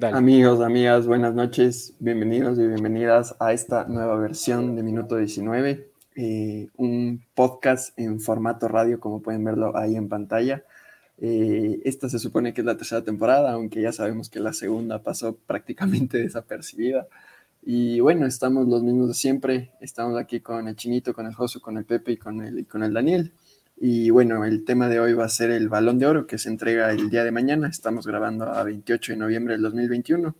Amigos, 0.00 0.60
amigas, 0.62 1.06
buenas 1.06 1.34
noches, 1.34 1.94
bienvenidos 1.98 2.58
y 2.58 2.66
bienvenidas 2.66 3.36
a 3.38 3.52
esta 3.52 3.84
nueva 3.84 4.16
versión 4.16 4.74
de 4.74 4.82
Minuto 4.82 5.18
19, 5.18 5.86
eh, 6.16 6.68
un 6.78 7.22
podcast 7.34 7.96
en 7.98 8.18
formato 8.18 8.68
radio, 8.68 8.98
como 8.98 9.20
pueden 9.20 9.44
verlo 9.44 9.76
ahí 9.76 9.94
en 9.96 10.08
pantalla. 10.08 10.64
Eh, 11.18 11.82
esta 11.84 12.08
se 12.08 12.18
supone 12.18 12.54
que 12.54 12.62
es 12.62 12.64
la 12.64 12.78
tercera 12.78 13.04
temporada, 13.04 13.52
aunque 13.52 13.82
ya 13.82 13.92
sabemos 13.92 14.30
que 14.30 14.40
la 14.40 14.54
segunda 14.54 15.02
pasó 15.02 15.36
prácticamente 15.46 16.16
desapercibida. 16.16 17.06
Y 17.62 18.00
bueno, 18.00 18.24
estamos 18.24 18.66
los 18.68 18.82
mismos 18.82 19.08
de 19.08 19.14
siempre. 19.14 19.72
Estamos 19.82 20.18
aquí 20.18 20.40
con 20.40 20.68
el 20.68 20.74
Chinito, 20.74 21.12
con 21.12 21.26
el 21.26 21.34
Josu, 21.34 21.60
con 21.60 21.76
el 21.76 21.84
Pepe 21.84 22.12
y 22.12 22.16
con 22.16 22.40
el, 22.40 22.60
y 22.60 22.64
con 22.64 22.82
el 22.82 22.94
Daniel. 22.94 23.34
Y 23.84 24.10
bueno, 24.10 24.44
el 24.44 24.64
tema 24.64 24.88
de 24.88 25.00
hoy 25.00 25.12
va 25.12 25.24
a 25.24 25.28
ser 25.28 25.50
el 25.50 25.68
Balón 25.68 25.98
de 25.98 26.06
Oro 26.06 26.24
que 26.28 26.38
se 26.38 26.48
entrega 26.48 26.92
el 26.92 27.10
día 27.10 27.24
de 27.24 27.32
mañana. 27.32 27.66
Estamos 27.66 28.06
grabando 28.06 28.44
a 28.44 28.62
28 28.62 29.14
de 29.14 29.18
noviembre 29.18 29.54
del 29.54 29.62
2021 29.62 30.36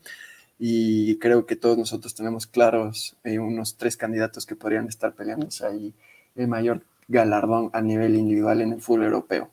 y 0.60 1.18
creo 1.18 1.44
que 1.44 1.56
todos 1.56 1.76
nosotros 1.76 2.14
tenemos 2.14 2.46
claros 2.46 3.16
eh, 3.24 3.40
unos 3.40 3.76
tres 3.76 3.96
candidatos 3.96 4.46
que 4.46 4.54
podrían 4.54 4.86
estar 4.86 5.14
peleándose 5.14 5.66
ahí 5.66 5.92
el 6.36 6.46
mayor 6.46 6.84
galardón 7.08 7.68
a 7.72 7.82
nivel 7.82 8.14
individual 8.14 8.60
en 8.60 8.74
el 8.74 8.80
fútbol 8.80 9.06
europeo. 9.06 9.50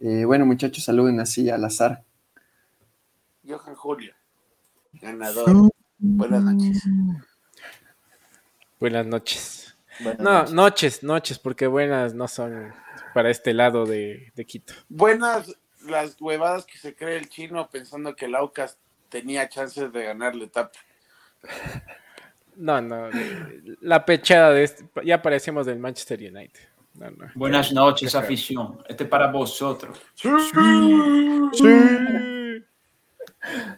Eh, 0.00 0.24
bueno, 0.24 0.44
muchachos, 0.44 0.82
saluden 0.82 1.20
así 1.20 1.50
al 1.50 1.64
azar. 1.64 2.02
Johan 3.46 3.76
Julio, 3.76 4.12
ganador. 4.94 5.70
Buenas 5.98 6.42
noches. 6.42 6.82
Buenas 8.80 9.06
noches. 9.06 9.76
no, 10.18 10.46
noches. 10.46 11.04
noches, 11.04 11.38
porque 11.38 11.68
buenas 11.68 12.12
no 12.12 12.26
son 12.26 12.72
para 13.14 13.30
este 13.30 13.54
lado 13.54 13.86
de, 13.86 14.32
Quito. 14.46 14.74
Buenas 14.88 15.56
las 15.86 16.20
huevadas 16.20 16.66
que 16.66 16.78
se 16.78 16.94
cree 16.94 17.16
el 17.16 17.28
chino 17.28 17.68
pensando 17.70 18.14
que 18.14 18.26
el 18.26 18.34
Aucas 18.34 18.78
tenía 19.08 19.48
chances 19.48 19.92
de 19.92 20.04
ganarle 20.04 20.44
etapa. 20.44 20.78
No, 22.56 22.80
no, 22.82 23.08
la 23.80 24.04
pechada 24.04 24.50
de 24.50 24.64
este, 24.64 24.84
ya 25.04 25.22
parecemos 25.22 25.64
del 25.64 25.78
Manchester 25.78 26.18
United. 26.18 26.60
Buenas 27.34 27.72
noches, 27.72 28.14
afición. 28.14 28.78
Este 28.86 29.04
es 29.04 29.10
para 29.10 29.30
vosotros. 29.30 29.98
Sí. 30.14 30.28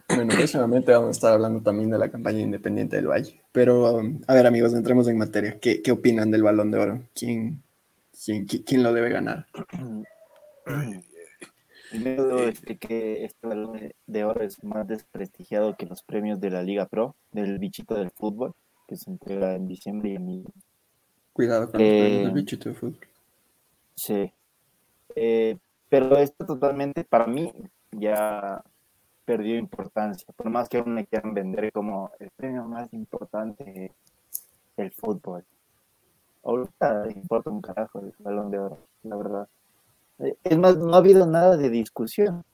Bueno, 0.09 0.35
próximamente 0.35 0.93
vamos 0.93 1.09
a 1.09 1.13
estar 1.13 1.33
hablando 1.33 1.61
también 1.61 1.91
de 1.91 1.99
la 1.99 2.11
campaña 2.11 2.41
independiente 2.41 2.97
del 2.97 3.07
Valle. 3.07 3.41
Pero, 3.53 3.95
um, 3.95 4.21
a 4.27 4.35
ver, 4.35 4.47
amigos, 4.47 4.75
entremos 4.75 5.07
en 5.09 5.19
materia. 5.19 5.59
¿Qué, 5.61 5.83
opinan 5.93 6.31
del 6.31 6.43
balón 6.43 6.71
de 6.71 6.79
oro? 6.79 7.03
¿Quién, 7.15 7.63
quién, 8.25 8.83
lo 8.83 8.93
debe 8.93 9.11
ganar? 9.11 9.47
Primero 11.91 12.27
debo 12.27 12.41
decir 12.41 12.79
que 12.79 13.25
este 13.25 13.47
balón 13.47 13.93
de 14.07 14.25
oro 14.25 14.43
es 14.43 14.63
más 14.65 14.87
desprestigiado 14.87 15.77
que 15.77 15.87
los 15.87 16.03
premios 16.03 16.41
de 16.41 16.51
la 16.51 16.63
Liga 16.63 16.87
Pro, 16.87 17.17
del 17.33 17.59
bichito 17.59 17.95
del 17.95 18.11
fútbol, 18.11 18.55
que 18.89 18.97
se 18.97 19.11
entrega 19.11 19.55
en 19.55 19.69
diciembre 19.69 20.11
y 20.11 20.17
en 20.17 20.45
Cuidado 21.33 21.71
con 21.71 21.81
el 21.81 22.27
eh, 22.27 22.31
bichito 22.33 22.69
de 22.69 22.75
fútbol. 22.75 22.99
Sí. 23.95 24.33
Eh, 25.15 25.57
pero 25.89 26.17
esto 26.17 26.47
totalmente, 26.47 27.05
para 27.05 27.27
mí, 27.27 27.53
ya 27.91 28.63
perdió 29.25 29.57
importancia. 29.57 30.27
Por 30.35 30.51
más 30.51 30.69
que 30.69 30.79
aún 30.79 30.95
me 30.95 31.07
quieran 31.07 31.35
vender 31.35 31.73
como 31.73 32.11
el 32.19 32.31
premio 32.31 32.65
más 32.65 32.93
importante 32.93 33.93
el 34.77 34.91
fútbol. 34.93 35.45
Ahorita 36.45 37.09
importa 37.15 37.51
un 37.51 37.61
carajo 37.61 38.01
el 38.01 38.13
balón 38.19 38.51
de 38.51 38.59
oro, 38.59 38.79
la 39.05 39.17
verdad. 39.17 39.49
Es 40.45 40.59
más, 40.59 40.77
no 40.77 40.95
ha 40.95 40.99
habido 40.99 41.27
nada 41.27 41.57
de 41.57 41.71
discusión, 41.71 42.45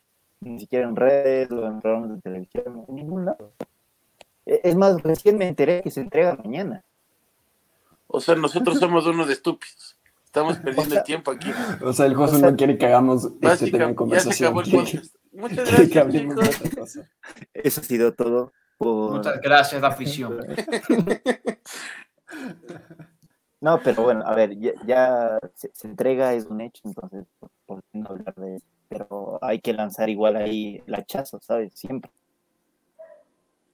ni 0.41 0.61
siquiera 0.61 0.89
en 0.89 0.97
redes 0.97 1.51
o 1.51 1.67
en 1.67 1.81
programas 1.81 2.11
de 2.11 2.21
televisión, 2.21 2.85
en 2.89 2.95
ningún 2.95 3.25
lado. 3.25 3.53
Es 4.47 4.75
más, 4.77 5.03
recién 5.03 5.37
me 5.37 5.47
enteré 5.47 5.83
que 5.83 5.91
se 5.91 6.01
entrega 6.01 6.37
mañana. 6.37 6.85
O 8.07 8.21
sea, 8.21 8.35
nosotros 8.35 8.79
somos 8.79 9.07
unos 9.07 9.29
estúpidos. 9.29 9.99
Estamos 10.25 10.59
perdiendo 10.59 10.95
el 10.95 11.03
tiempo 11.05 11.31
aquí. 11.31 11.51
O 11.83 11.93
sea, 11.93 12.07
el 12.07 12.15
José 12.15 12.41
no 12.41 12.57
quiere 12.57 12.79
que 12.79 12.87
hagamos 12.87 13.29
este 13.41 13.71
tema 13.71 13.87
de 13.89 13.95
conversación. 13.95 14.55
Muchas 15.33 15.91
gracias. 15.91 17.01
Eso 17.53 17.81
ha 17.81 17.85
sido 17.85 18.13
todo. 18.13 18.53
Muchas 18.79 19.41
gracias, 19.41 19.83
afición. 19.83 20.39
No, 23.61 23.81
pero 23.83 24.05
bueno, 24.05 24.23
a 24.25 24.35
ver, 24.35 24.57
ya, 24.87 25.39
se, 25.55 25.89
entrega, 25.89 26.35
es 26.35 26.47
un 26.47 26.61
hecho, 26.61 26.83
entonces, 26.85 27.25
por, 27.67 27.83
qué 27.91 27.99
no 27.99 28.11
hablar 28.11 28.35
de 28.37 28.63
Pero 28.89 29.39
hay 29.43 29.61
que 29.61 29.73
lanzar 29.73 30.09
igual 30.09 30.37
ahí 30.37 30.81
el 30.87 30.95
hachazo, 30.95 31.41
¿sabes? 31.41 31.73
Siempre. 31.75 32.11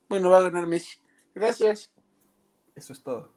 Bueno, 0.09 0.31
va 0.31 0.39
a 0.39 0.43
ganar 0.43 0.67
Messi. 0.67 0.99
Gracias. 1.35 1.91
Eso 2.75 2.93
es 2.93 3.03
todo. 3.03 3.33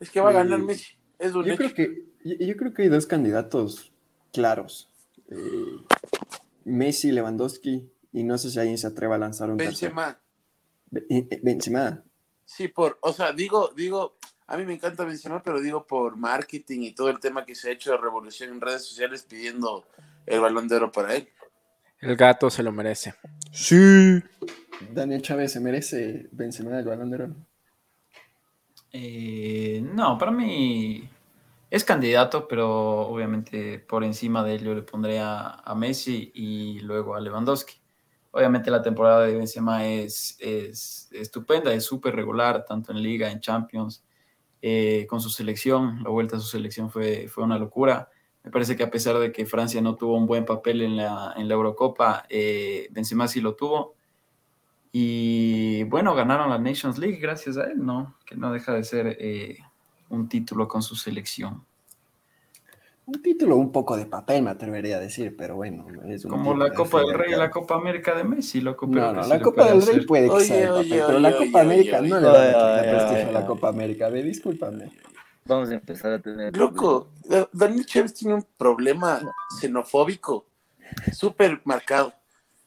Es 0.00 0.10
que 0.10 0.20
va 0.20 0.30
a 0.30 0.34
ganar 0.34 0.60
Messi. 0.60 0.96
Es 1.18 1.34
un 1.34 1.44
yo, 1.44 1.56
Creo 1.56 1.74
que, 1.74 2.04
yo, 2.24 2.56
creo 2.56 2.72
que 2.72 2.82
hay 2.82 2.88
dos 2.88 3.06
candidatos 3.06 3.92
claros. 4.32 4.88
Eh, 5.28 5.84
Messi, 6.64 7.10
Lewandowski, 7.10 7.90
y 8.12 8.22
no 8.22 8.38
sé 8.38 8.50
si 8.50 8.58
alguien 8.60 8.78
se 8.78 8.86
atreva 8.86 9.16
a 9.16 9.18
lanzar 9.18 9.50
un 9.50 9.56
Benzema. 9.56 10.20
Eh, 10.94 11.26
eh, 11.30 11.40
Benzema. 11.42 12.04
Sí, 12.44 12.68
por, 12.68 12.98
o 13.02 13.12
sea, 13.12 13.32
digo, 13.32 13.72
digo, 13.76 14.17
a 14.48 14.56
mí 14.56 14.64
me 14.64 14.74
encanta 14.74 15.04
Benzema, 15.04 15.42
pero 15.42 15.60
digo 15.60 15.86
por 15.86 16.16
marketing 16.16 16.80
y 16.80 16.92
todo 16.92 17.10
el 17.10 17.20
tema 17.20 17.44
que 17.44 17.54
se 17.54 17.68
ha 17.68 17.72
hecho 17.72 17.90
de 17.90 17.98
revolución 17.98 18.50
en 18.50 18.62
redes 18.62 18.82
sociales 18.82 19.22
pidiendo 19.28 19.86
el 20.24 20.40
balón 20.40 20.66
de 20.66 20.76
oro 20.76 20.90
para 20.90 21.14
él. 21.14 21.28
El 22.00 22.16
gato 22.16 22.48
se 22.48 22.62
lo 22.62 22.72
merece. 22.72 23.14
Sí. 23.52 24.22
Daniel 24.90 25.20
Chávez 25.20 25.52
se 25.52 25.60
merece 25.60 26.28
Benzema 26.32 26.78
el 26.78 26.86
balón 26.86 27.10
de 27.10 27.16
oro. 27.16 27.36
Eh, 28.90 29.82
no, 29.84 30.16
para 30.16 30.30
mí 30.30 31.06
es 31.70 31.84
candidato, 31.84 32.48
pero 32.48 33.00
obviamente 33.00 33.78
por 33.80 34.02
encima 34.02 34.42
de 34.42 34.54
él 34.54 34.64
yo 34.64 34.74
le 34.74 34.82
pondré 34.82 35.20
a, 35.20 35.62
Messi 35.76 36.32
y 36.34 36.80
luego 36.80 37.14
a 37.14 37.20
Lewandowski. 37.20 37.74
Obviamente 38.30 38.70
la 38.70 38.80
temporada 38.80 39.26
de 39.26 39.36
Benzema 39.36 39.86
es, 39.86 40.38
es 40.40 41.10
estupenda, 41.12 41.70
es 41.74 41.84
súper 41.84 42.16
regular, 42.16 42.64
tanto 42.64 42.92
en 42.92 43.02
Liga, 43.02 43.30
en 43.30 43.40
Champions, 43.40 44.02
eh, 44.62 45.06
con 45.08 45.20
su 45.20 45.30
selección. 45.30 46.02
La 46.02 46.10
vuelta 46.10 46.36
a 46.36 46.40
su 46.40 46.46
selección 46.46 46.90
fue, 46.90 47.28
fue 47.28 47.44
una 47.44 47.58
locura. 47.58 48.08
Me 48.44 48.50
parece 48.50 48.76
que 48.76 48.82
a 48.82 48.90
pesar 48.90 49.18
de 49.18 49.32
que 49.32 49.46
Francia 49.46 49.80
no 49.80 49.96
tuvo 49.96 50.16
un 50.16 50.26
buen 50.26 50.44
papel 50.44 50.82
en 50.82 50.96
la, 50.96 51.34
en 51.36 51.48
la 51.48 51.54
Eurocopa, 51.54 52.24
eh, 52.28 52.88
Benzema 52.90 53.28
sí 53.28 53.40
lo 53.40 53.54
tuvo. 53.54 53.94
Y 54.90 55.84
bueno, 55.84 56.14
ganaron 56.14 56.48
la 56.50 56.58
Nations 56.58 56.98
League 56.98 57.18
gracias 57.18 57.56
a 57.58 57.64
él, 57.64 57.84
¿no? 57.84 58.16
Que 58.24 58.36
no 58.36 58.52
deja 58.52 58.72
de 58.72 58.84
ser 58.84 59.16
eh, 59.20 59.58
un 60.08 60.28
título 60.28 60.66
con 60.66 60.82
su 60.82 60.96
selección. 60.96 61.64
Un 63.08 63.22
título 63.22 63.56
un 63.56 63.72
poco 63.72 63.96
de 63.96 64.04
papel, 64.04 64.42
me 64.42 64.50
atrevería 64.50 64.98
a 64.98 65.00
decir, 65.00 65.34
pero 65.34 65.56
bueno. 65.56 65.86
Es 66.04 66.26
Como 66.26 66.54
la 66.54 66.74
Copa 66.74 67.00
del 67.00 67.14
Rey 67.14 67.32
y 67.32 67.36
la 67.36 67.50
Copa 67.50 67.76
América 67.76 68.14
de 68.14 68.22
Messi. 68.22 68.60
Lo 68.60 68.76
no, 68.82 69.12
no, 69.14 69.26
la 69.26 69.40
Copa 69.40 69.64
del 69.64 69.80
Rey 69.80 70.04
puede 70.04 70.28
que 70.28 70.40
sea 70.44 70.74
pero 70.86 71.18
la 71.18 71.34
Copa 71.34 71.62
América 71.62 72.02
no 72.02 72.20
le 72.20 72.26
da 72.26 72.82
prestigio 72.82 73.28
a 73.30 73.32
la 73.32 73.46
Copa 73.46 73.70
América. 73.70 74.10
Ve, 74.10 74.22
discúlpame. 74.22 74.92
Vamos 75.46 75.70
a 75.70 75.74
empezar 75.74 76.12
a 76.12 76.18
tener. 76.18 76.54
Loco, 76.54 77.08
Daniel 77.50 77.86
Chávez 77.86 78.12
tiene 78.12 78.34
un 78.34 78.46
problema 78.58 79.22
xenofóbico 79.58 80.44
súper 81.10 81.62
marcado. 81.64 82.12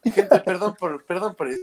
Gente, 0.03 0.39
perdón 0.43 0.73
por, 0.73 1.05
perdón 1.05 1.35
por 1.35 1.49
eso. 1.49 1.61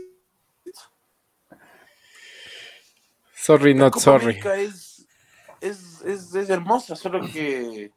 Sorry, 3.35 3.73
not 3.73 3.97
sorry. 3.97 4.39
Es 4.55 4.89
es, 5.61 6.01
es, 6.05 6.33
es 6.33 6.49
hermosa, 6.49 6.95
solo 6.95 7.21
que 7.21 7.91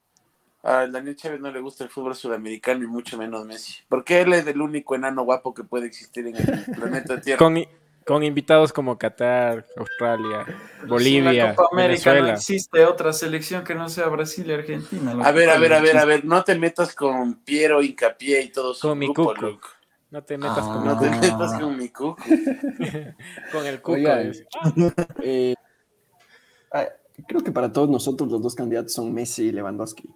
a 0.63 0.87
Daniel 0.87 1.17
Chávez 1.17 1.41
no 1.41 1.51
le 1.51 1.61
gusta 1.61 1.85
el 1.85 1.91
fútbol 1.91 2.15
sudamericano 2.15 2.85
y 2.85 2.87
mucho 2.87 3.19
menos 3.19 3.45
Messi. 3.45 3.75
Porque 3.89 4.21
él 4.21 4.33
es 4.33 4.47
el 4.47 4.61
único 4.61 4.95
enano 4.95 5.25
guapo 5.25 5.53
que 5.53 5.65
puede 5.65 5.87
existir 5.87 6.27
en 6.27 6.37
el 6.37 6.65
planeta 6.77 7.21
Tierra. 7.21 7.39
Con, 7.39 7.65
con 8.07 8.23
invitados 8.23 8.73
como 8.73 8.97
Qatar, 8.97 9.67
Australia, 9.77 10.47
Bolivia, 10.87 11.33
la 11.33 11.55
Copa 11.55 11.69
América 11.73 12.15
no 12.15 12.29
existe 12.29 12.85
otra 12.85 13.13
selección 13.13 13.65
que 13.65 13.75
no 13.75 13.89
sea 13.89 14.07
Brasil 14.09 14.47
y 14.49 14.53
Argentina. 14.53 15.13
A 15.23 15.33
ver, 15.33 15.51
a 15.51 15.59
ver, 15.59 15.73
a 15.73 15.81
ver, 15.81 15.97
a 15.97 16.05
ver, 16.05 16.25
no 16.25 16.43
te 16.45 16.57
metas 16.59 16.95
con 16.95 17.35
Piero, 17.43 17.83
Incapié 17.83 18.43
y 18.43 18.49
todo 18.51 18.75
su 18.75 18.89
con 18.89 18.99
grupo, 19.01 19.35
mi 19.41 19.59
No 20.11 20.23
te 20.23 20.39
metas 20.39 20.65
con 20.65 20.85
No 20.85 20.99
te 20.99 21.11
metas 21.11 21.61
con 21.61 21.77
mi 21.77 21.89
cuco. 21.89 22.17
con 23.53 23.67
el 23.67 23.81
cuco. 23.83 23.99
eh, 25.23 25.55
Creo 27.27 27.43
que 27.43 27.53
para 27.53 27.73
todos 27.73 27.89
nosotros 27.89 28.31
los 28.31 28.43
dos 28.43 28.55
candidatos 28.55 28.95
son 28.95 29.13
Messi 29.13 29.49
y 29.49 29.53
Lewandowski. 29.53 30.09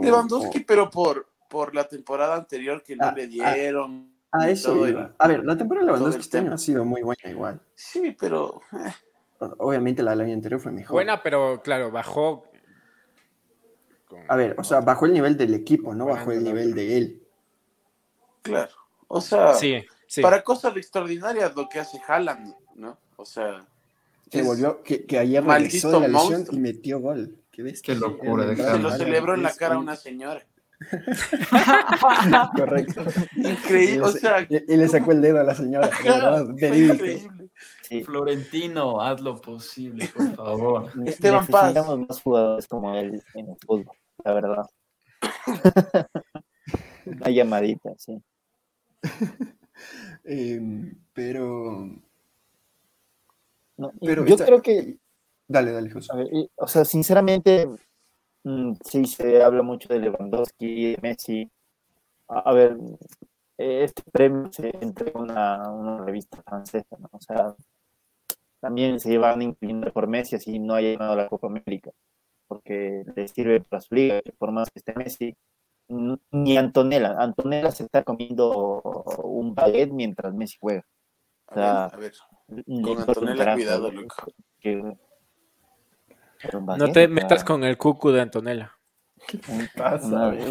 Lewandowski, 0.00 0.60
pero 0.60 0.90
por, 0.90 1.28
por 1.48 1.74
la 1.74 1.88
temporada 1.88 2.36
anterior 2.36 2.82
que 2.82 2.96
no 2.96 3.06
ah, 3.06 3.14
le 3.16 3.24
ah, 3.24 3.54
dieron. 3.54 4.12
A, 4.32 4.48
eso 4.48 4.84
A 5.18 5.28
ver, 5.28 5.44
la 5.44 5.56
temporada 5.56 5.84
de 5.84 5.92
Lewandowski 5.92 6.20
este 6.20 6.38
año 6.38 6.54
ha 6.54 6.58
sido 6.58 6.84
muy 6.84 7.02
buena 7.02 7.28
igual. 7.28 7.60
Sí, 7.74 8.16
pero... 8.18 8.60
Eh. 8.72 8.92
Obviamente 9.58 10.02
la 10.02 10.10
del 10.10 10.20
año 10.20 10.34
anterior 10.34 10.60
fue 10.60 10.70
mejor. 10.70 10.92
Buena, 10.92 11.22
pero 11.22 11.60
claro, 11.62 11.90
bajó... 11.90 12.44
A 14.28 14.36
ver, 14.36 14.54
o 14.58 14.64
sea, 14.64 14.80
bajó 14.80 15.06
el 15.06 15.12
nivel 15.12 15.36
del 15.36 15.54
equipo, 15.54 15.94
no 15.94 16.06
bajó 16.06 16.32
el 16.32 16.42
nivel 16.42 16.74
de 16.74 16.98
él. 16.98 17.22
Claro, 18.42 18.74
o 19.08 19.20
sea... 19.20 19.54
Sí. 19.54 19.84
para 20.20 20.42
cosas 20.42 20.76
extraordinarias 20.76 21.54
lo 21.54 21.68
que 21.68 21.78
hace 21.78 22.00
Haaland, 22.06 22.54
¿no? 22.74 22.98
O 23.16 23.24
sea. 23.24 23.64
Que 24.28 24.42
volvió, 24.42 24.82
que, 24.82 25.06
que 25.06 25.18
ayer 25.18 25.44
regresó 25.44 26.00
de 26.00 26.08
la 26.08 26.08
lesión 26.08 26.46
y 26.50 26.58
metió 26.58 27.00
gol. 27.00 27.39
Qué, 27.64 27.74
Qué 27.82 27.94
locura 27.94 28.46
de 28.46 28.56
Se 28.56 28.78
lo 28.78 28.90
celebró 28.90 29.34
en 29.34 29.42
la 29.42 29.54
cara 29.54 29.76
a 29.76 29.78
una 29.78 29.96
señora. 29.96 30.42
Correcto. 32.56 33.04
Increíble, 33.36 34.00
o 34.00 34.08
sea. 34.12 34.46
Y, 34.48 34.76
le 34.76 34.88
sacó 34.88 35.12
el 35.12 35.20
dedo 35.20 35.40
a 35.40 35.44
la 35.44 35.54
señora. 35.54 35.90
increíble. 36.48 37.28
Florentino, 38.04 39.00
haz 39.00 39.20
lo 39.20 39.40
posible, 39.40 40.08
por 40.08 40.34
favor. 40.36 40.90
Esteban 41.04 41.46
Paz. 41.46 41.74
Necesitamos 41.74 42.08
más 42.08 42.22
jugadores 42.22 42.68
como 42.68 42.94
él 42.94 43.22
en 43.34 43.50
el 43.50 43.56
fútbol, 43.58 43.96
la 44.24 44.32
verdad. 44.32 44.66
Una 47.04 47.30
llamadita, 47.30 47.90
sí. 47.98 48.22
Em, 50.24 50.94
pero. 51.12 51.90
pero 54.00 54.24
yo 54.24 54.36
creo 54.36 54.62
que. 54.62 54.98
Dale, 55.50 55.72
dale, 55.72 55.90
José. 55.90 56.12
o 56.54 56.68
sea, 56.68 56.84
sinceramente, 56.84 57.68
mm, 58.44 58.74
sí 58.84 59.04
se 59.06 59.42
habla 59.42 59.64
mucho 59.64 59.88
de 59.88 59.98
Lewandowski, 59.98 60.92
de 60.92 60.98
Messi. 61.02 61.50
A, 62.28 62.52
ver, 62.52 62.76
este 63.58 64.00
premio 64.12 64.48
se 64.52 64.68
entrega 64.80 65.18
una, 65.20 65.68
una 65.72 66.04
revista 66.04 66.40
francesa, 66.44 66.96
¿no? 67.00 67.08
O 67.10 67.20
sea, 67.20 67.56
también 68.60 69.00
se 69.00 69.18
van 69.18 69.42
incluyendo 69.42 69.92
por 69.92 70.06
Messi 70.06 70.36
así 70.36 70.60
no 70.60 70.74
haya 70.74 70.92
ganado 70.92 71.16
la 71.16 71.28
Copa 71.28 71.48
América, 71.48 71.90
porque 72.46 73.02
le 73.16 73.26
sirve 73.26 73.60
para 73.60 73.80
su 73.80 73.92
liga, 73.96 74.22
que 74.22 74.30
por 74.30 74.52
más 74.52 74.70
que 74.70 74.78
esté 74.78 74.94
Messi, 74.94 75.34
ni 75.88 76.58
Antonella, 76.58 77.16
Antonella 77.18 77.72
se 77.72 77.82
está 77.82 78.04
comiendo 78.04 78.80
un 79.24 79.56
baguette 79.56 79.90
mientras 79.90 80.32
Messi 80.32 80.58
juega. 80.60 80.86
O 81.46 81.54
sea, 81.54 81.86
a 81.86 81.96
ver, 81.96 82.12
con 82.46 82.98
Antonella 83.00 83.54
cuidado, 83.54 83.90
loco. 83.90 84.14
No 86.52 86.92
te 86.92 87.08
metas 87.08 87.44
con 87.44 87.64
el 87.64 87.76
cucu 87.76 88.10
de 88.10 88.20
Antonella. 88.20 88.76
¿Qué 89.26 89.38
pasa? 89.76 90.34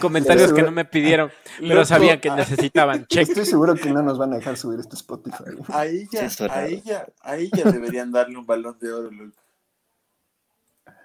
Comentarios 0.00 0.52
que 0.52 0.62
no 0.62 0.70
me 0.70 0.84
pidieron, 0.84 1.30
pero 1.58 1.84
sabían 1.84 2.20
que 2.20 2.30
necesitaban 2.30 3.06
check. 3.06 3.22
Estoy 3.28 3.46
seguro 3.46 3.74
que 3.74 3.90
no 3.90 4.02
nos 4.02 4.18
van 4.18 4.34
a 4.34 4.36
dejar 4.36 4.56
subir 4.56 4.80
este 4.80 4.96
Spotify. 4.96 5.44
A 5.68 5.86
ella, 5.86 6.28
a 6.50 6.66
ella, 6.66 7.06
a 7.22 7.36
ella 7.36 7.70
deberían 7.70 8.12
darle 8.12 8.36
un 8.36 8.44
balón 8.44 8.78
de 8.78 8.92
oro, 8.92 9.10
loco. 9.10 9.40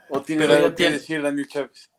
O 0.09 0.21
tiene 0.21 0.45
algo 0.45 0.75
que 0.75 0.91
decir 0.91 1.21
Daniel 1.21 1.47
Chávez. 1.47 1.89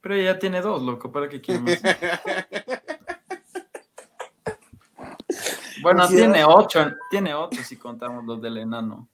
Pero 0.00 0.14
ella 0.16 0.38
tiene 0.38 0.60
dos, 0.60 0.82
loco, 0.82 1.10
¿para 1.12 1.28
qué 1.28 1.40
quiere 1.40 1.60
más? 1.60 1.80
bueno, 5.82 6.08
tiene 6.08 6.44
ocho, 6.44 6.92
tiene 7.08 7.34
ocho 7.34 7.62
si 7.62 7.76
contamos 7.76 8.24
los 8.24 8.42
del 8.42 8.58
enano. 8.58 9.08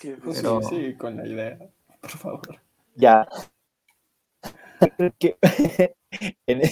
Pero... 0.00 0.62
Sí, 0.62 0.94
con 0.96 1.16
la 1.16 1.26
idea, 1.26 1.58
por 2.00 2.10
favor. 2.10 2.60
Ya. 2.94 3.28
en, 6.46 6.62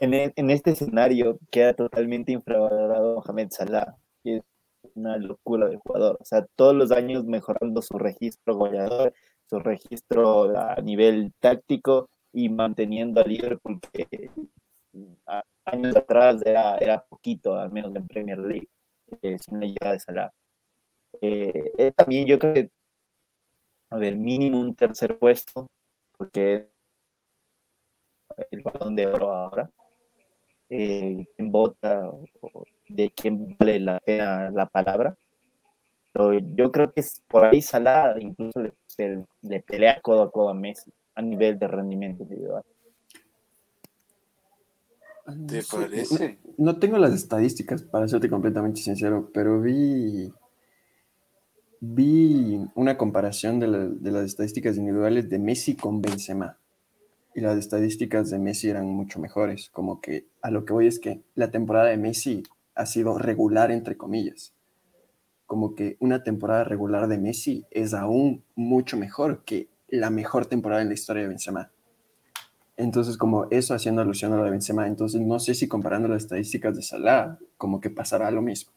en, 0.00 0.32
en, 0.36 0.50
este 0.50 0.70
escenario 0.70 1.38
queda 1.50 1.74
totalmente 1.74 2.32
infravalorado 2.32 3.16
Mohamed 3.16 3.48
Salah, 3.50 3.96
que 4.22 4.36
es 4.36 4.42
una 4.94 5.16
locura 5.16 5.68
de 5.68 5.78
jugador. 5.78 6.18
O 6.20 6.24
sea, 6.24 6.46
todos 6.56 6.74
los 6.74 6.92
años 6.92 7.24
mejorando 7.24 7.82
su 7.82 7.98
registro 7.98 8.56
goleador, 8.56 9.12
su 9.48 9.58
registro 9.58 10.56
a 10.56 10.76
nivel 10.76 11.32
táctico 11.40 12.08
y 12.32 12.48
manteniendo 12.48 13.20
a 13.20 13.24
Liverpool 13.24 13.80
que 13.92 14.30
años 15.64 15.96
atrás 15.96 16.42
era, 16.44 16.76
era 16.78 17.04
poquito, 17.04 17.56
al 17.56 17.72
menos 17.72 17.94
en 17.96 18.06
Premier 18.06 18.38
League, 18.38 18.68
eh, 19.22 19.38
sin 19.38 19.60
la 19.60 19.66
llegada 19.66 19.92
de 19.92 20.00
Salah. 20.00 20.32
Eh, 21.20 21.92
también 21.96 22.26
yo 22.26 22.38
creo 22.38 22.54
que 22.54 22.70
a 23.94 23.96
ver, 23.96 24.16
mínimo 24.16 24.60
un 24.60 24.74
tercer 24.74 25.16
puesto, 25.18 25.68
porque 26.16 26.68
el 28.50 28.60
balón 28.62 28.96
de 28.96 29.06
oro 29.06 29.32
ahora, 29.32 29.70
eh, 30.68 31.24
en 31.38 31.52
vota, 31.52 32.10
de 32.88 33.10
quién 33.10 33.56
vale 33.56 33.78
la 33.78 34.00
pena 34.00 34.50
la 34.50 34.66
palabra. 34.66 35.16
Pero 36.12 36.32
yo 36.32 36.72
creo 36.72 36.92
que 36.92 37.02
es 37.02 37.22
por 37.28 37.44
ahí 37.44 37.62
Salah 37.62 38.16
incluso 38.18 38.60
le, 38.60 39.60
pelea 39.60 40.00
codo 40.00 40.22
a 40.22 40.30
codo 40.30 40.48
a 40.48 40.54
Messi 40.54 40.92
a 41.14 41.22
nivel 41.22 41.56
de 41.58 41.68
rendimiento 41.68 42.24
individual. 42.24 42.64
¿Te 45.46 45.62
parece? 45.62 46.38
no, 46.58 46.78
tengo 46.78 46.98
las 46.98 47.14
estadísticas 47.14 47.82
para 47.82 48.08
serte 48.08 48.28
completamente 48.28 48.80
sincero, 48.80 49.30
pero 49.32 49.60
vi 49.60 50.32
vi 51.92 52.66
una 52.74 52.96
comparación 52.96 53.60
de, 53.60 53.68
las 54.10 54.24
estadísticas 54.24 54.76
individuales 54.76 55.28
de 55.28 55.38
Messi 55.38 55.76
con 55.76 56.00
Benzema. 56.00 56.58
Y 57.34 57.40
las 57.40 57.58
estadísticas 57.58 58.30
de 58.30 58.38
Messi 58.38 58.70
eran 58.70 58.86
mucho 58.86 59.18
mejores. 59.20 59.68
Como 59.70 60.00
que 60.00 60.26
a 60.40 60.50
lo 60.50 60.64
que 60.64 60.72
voy 60.72 60.86
es 60.86 60.98
que 60.98 61.22
la 61.34 61.50
temporada 61.50 61.86
de 61.86 61.98
Messi 61.98 62.44
ha 62.74 62.86
sido 62.86 63.18
regular, 63.18 63.70
entre 63.70 63.96
comillas. 63.96 64.54
Como 65.46 65.74
que 65.74 65.96
una 66.00 66.22
temporada 66.22 66.64
regular 66.64 67.08
de 67.08 67.18
Messi 67.18 67.66
es 67.70 67.92
aún 67.92 68.44
mucho 68.54 68.96
mejor 68.96 69.44
que 69.44 69.68
la 69.88 70.10
mejor 70.10 70.46
temporada 70.46 70.82
en 70.82 70.88
la 70.88 70.94
historia 70.94 71.22
de 71.22 71.28
Benzema. 71.28 71.70
Entonces, 72.76 73.16
como 73.16 73.46
eso 73.50 73.74
haciendo 73.74 74.02
alusión 74.02 74.32
a 74.32 74.36
lo 74.36 74.44
de 74.44 74.50
Benzema, 74.50 74.86
entonces 74.86 75.20
no 75.20 75.38
sé 75.38 75.54
si 75.54 75.68
comparando 75.68 76.08
las 76.08 76.22
estadísticas 76.22 76.76
de 76.76 76.82
Salah, 76.82 77.38
como 77.56 77.80
que 77.80 77.90
pasará 77.90 78.30
lo 78.30 78.42
mismo 78.42 78.72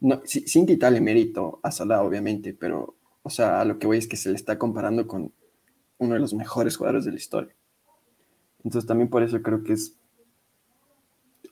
no, 0.00 0.22
sin 0.24 0.66
quitarle 0.66 1.00
mérito 1.00 1.60
a 1.62 1.70
Salah, 1.70 2.02
obviamente, 2.02 2.54
pero, 2.54 2.94
o 3.22 3.30
sea, 3.30 3.60
a 3.60 3.64
lo 3.64 3.78
que 3.78 3.86
voy 3.86 3.98
es 3.98 4.06
que 4.06 4.16
se 4.16 4.28
le 4.28 4.36
está 4.36 4.58
comparando 4.58 5.06
con 5.06 5.32
uno 5.98 6.14
de 6.14 6.20
los 6.20 6.34
mejores 6.34 6.76
jugadores 6.76 7.04
de 7.04 7.12
la 7.12 7.16
historia. 7.16 7.54
Entonces 8.64 8.86
también 8.86 9.08
por 9.08 9.22
eso 9.22 9.42
creo 9.42 9.62
que 9.62 9.74
es, 9.74 9.96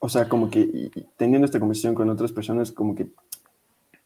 o 0.01 0.09
sea, 0.09 0.29
como 0.29 0.51
que 0.51 0.91
teniendo 1.17 1.45
esta 1.45 1.61
conversación 1.61 1.95
con 1.95 2.11
otras 2.11 2.33
personas, 2.33 2.73
como 2.73 2.95
que 2.95 3.09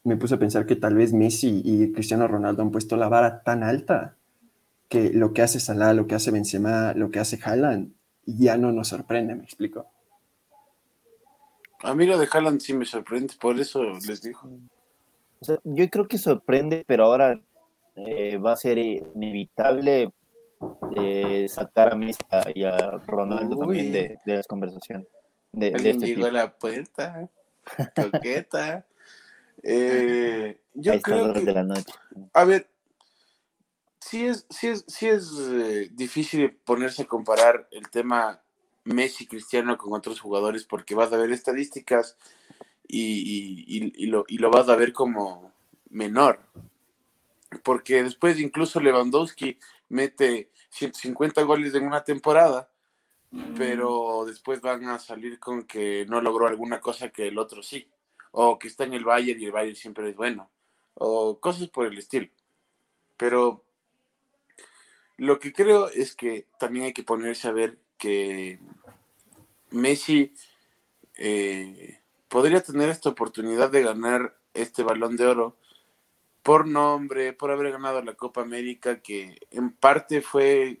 me 0.03 0.17
puse 0.17 0.35
a 0.35 0.39
pensar 0.39 0.65
que 0.65 0.75
tal 0.75 0.95
vez 0.95 1.13
Messi 1.13 1.61
y 1.63 1.91
Cristiano 1.91 2.27
Ronaldo 2.27 2.61
han 2.61 2.71
puesto 2.71 2.95
la 2.97 3.09
vara 3.09 3.43
tan 3.43 3.63
alta 3.63 4.15
que 4.89 5.11
lo 5.11 5.33
que 5.33 5.41
hace 5.41 5.59
Salah, 5.59 5.93
lo 5.93 6.07
que 6.07 6.15
hace 6.15 6.31
Benzema, 6.31 6.93
lo 6.93 7.11
que 7.11 7.19
hace 7.19 7.39
Haaland, 7.43 7.93
ya 8.25 8.57
no 8.57 8.71
nos 8.71 8.89
sorprende, 8.89 9.35
me 9.35 9.43
explico. 9.43 9.87
A 11.83 11.93
mí 11.93 12.05
lo 12.05 12.17
de 12.17 12.27
Haaland 12.31 12.59
sí 12.59 12.73
me 12.73 12.85
sorprende, 12.85 13.33
por 13.39 13.59
eso 13.59 13.83
les 13.83 14.21
digo. 14.21 14.41
yo 15.63 15.89
creo 15.89 16.07
que 16.07 16.17
sorprende, 16.17 16.83
pero 16.87 17.05
ahora 17.05 17.39
eh, 17.95 18.37
va 18.37 18.53
a 18.53 18.57
ser 18.57 18.77
inevitable 18.77 20.11
eh, 20.95 21.47
sacar 21.49 21.93
a 21.93 21.95
Messi 21.95 22.19
y 22.55 22.63
a 22.63 22.77
Ronaldo 23.05 23.57
también 23.57 23.91
de, 23.91 24.19
las 24.25 24.47
conversaciones. 24.47 25.07
De, 25.51 25.71
de 25.71 25.89
este 25.89 26.07
llegó 26.07 26.25
a 26.25 26.31
la 26.31 26.57
puerta, 26.57 27.29
coqueta. 27.95 28.85
eh, 29.63 30.59
yo 30.73 31.01
creo 31.01 31.33
que, 31.33 31.41
de 31.41 31.53
la 31.53 31.63
noche. 31.63 31.93
A 32.33 32.43
ver, 32.43 32.67
sí 33.99 34.25
es, 34.25 34.45
sí 34.49 34.67
es, 34.67 34.85
sí 34.87 35.07
es 35.07 35.31
eh, 35.39 35.89
difícil 35.91 36.55
ponerse 36.63 37.03
a 37.03 37.07
comparar 37.07 37.67
el 37.71 37.89
tema 37.89 38.41
Messi 38.87 39.27
Cristiano 39.27 39.77
con 39.77 39.93
otros 39.93 40.19
jugadores 40.19 40.63
porque 40.63 40.95
vas 40.95 41.11
a 41.11 41.17
ver 41.17 41.31
estadísticas 41.31 42.17
y, 42.87 44.07
lo, 44.07 44.25
lo 44.27 44.51
vas 44.51 44.69
a 44.69 44.75
ver 44.75 44.93
como 44.93 45.51
menor. 45.89 46.39
Porque 47.63 48.03
después 48.03 48.39
incluso 48.39 48.79
Lewandowski 48.79 49.57
mete 49.89 50.51
150 50.69 51.43
goles 51.43 51.73
en 51.75 51.85
una 51.85 52.03
temporada, 52.03 52.69
pero 53.57 54.25
después 54.25 54.61
van 54.61 54.85
a 54.85 54.99
salir 54.99 55.39
con 55.39 55.63
que 55.63 56.05
no 56.07 56.21
logró 56.21 56.47
alguna 56.47 56.79
cosa 56.79 57.09
que 57.09 57.27
el 57.27 57.37
otro 57.37 57.61
sí, 57.63 57.89
o 58.31 58.57
que 58.57 58.67
está 58.67 58.83
en 58.85 58.93
el 58.93 59.03
Bayern 59.03 59.41
y 59.41 59.45
el 59.45 59.51
Bayern 59.51 59.75
siempre 59.75 60.09
es 60.09 60.15
bueno, 60.15 60.49
o 60.93 61.39
cosas 61.39 61.67
por 61.69 61.87
el 61.87 61.97
estilo. 61.97 62.29
Pero 63.17 63.63
lo 65.17 65.39
que 65.39 65.51
creo 65.51 65.89
es 65.89 66.15
que 66.15 66.47
también 66.59 66.85
hay 66.85 66.93
que 66.93 67.03
ponerse 67.03 67.47
a 67.47 67.51
ver 67.51 67.79
que 67.97 68.59
Messi 69.71 70.33
eh, 71.15 71.99
podría 72.27 72.61
tener 72.61 72.89
esta 72.89 73.09
oportunidad 73.09 73.69
de 73.69 73.83
ganar 73.83 74.37
este 74.53 74.83
balón 74.83 75.17
de 75.17 75.27
oro 75.27 75.55
por 76.43 76.67
nombre, 76.67 77.33
por 77.33 77.51
haber 77.51 77.71
ganado 77.71 78.01
la 78.01 78.13
Copa 78.13 78.41
América, 78.41 79.01
que 79.01 79.37
en 79.51 79.71
parte 79.71 80.21
fue 80.21 80.79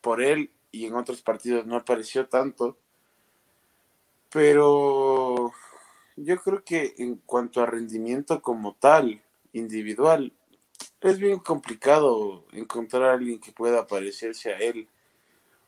por 0.00 0.22
él 0.22 0.50
y 0.70 0.86
en 0.86 0.94
otros 0.94 1.22
partidos 1.22 1.66
no 1.66 1.76
apareció 1.76 2.28
tanto. 2.28 2.76
Pero 4.30 5.52
yo 6.16 6.36
creo 6.42 6.64
que 6.64 6.94
en 6.98 7.16
cuanto 7.16 7.62
a 7.62 7.66
rendimiento 7.66 8.42
como 8.42 8.74
tal, 8.74 9.22
individual, 9.54 10.32
es 11.00 11.18
bien 11.18 11.38
complicado 11.38 12.44
encontrar 12.52 13.04
a 13.04 13.12
alguien 13.14 13.40
que 13.40 13.52
pueda 13.52 13.86
parecerse 13.86 14.52
a 14.52 14.58
él 14.58 14.88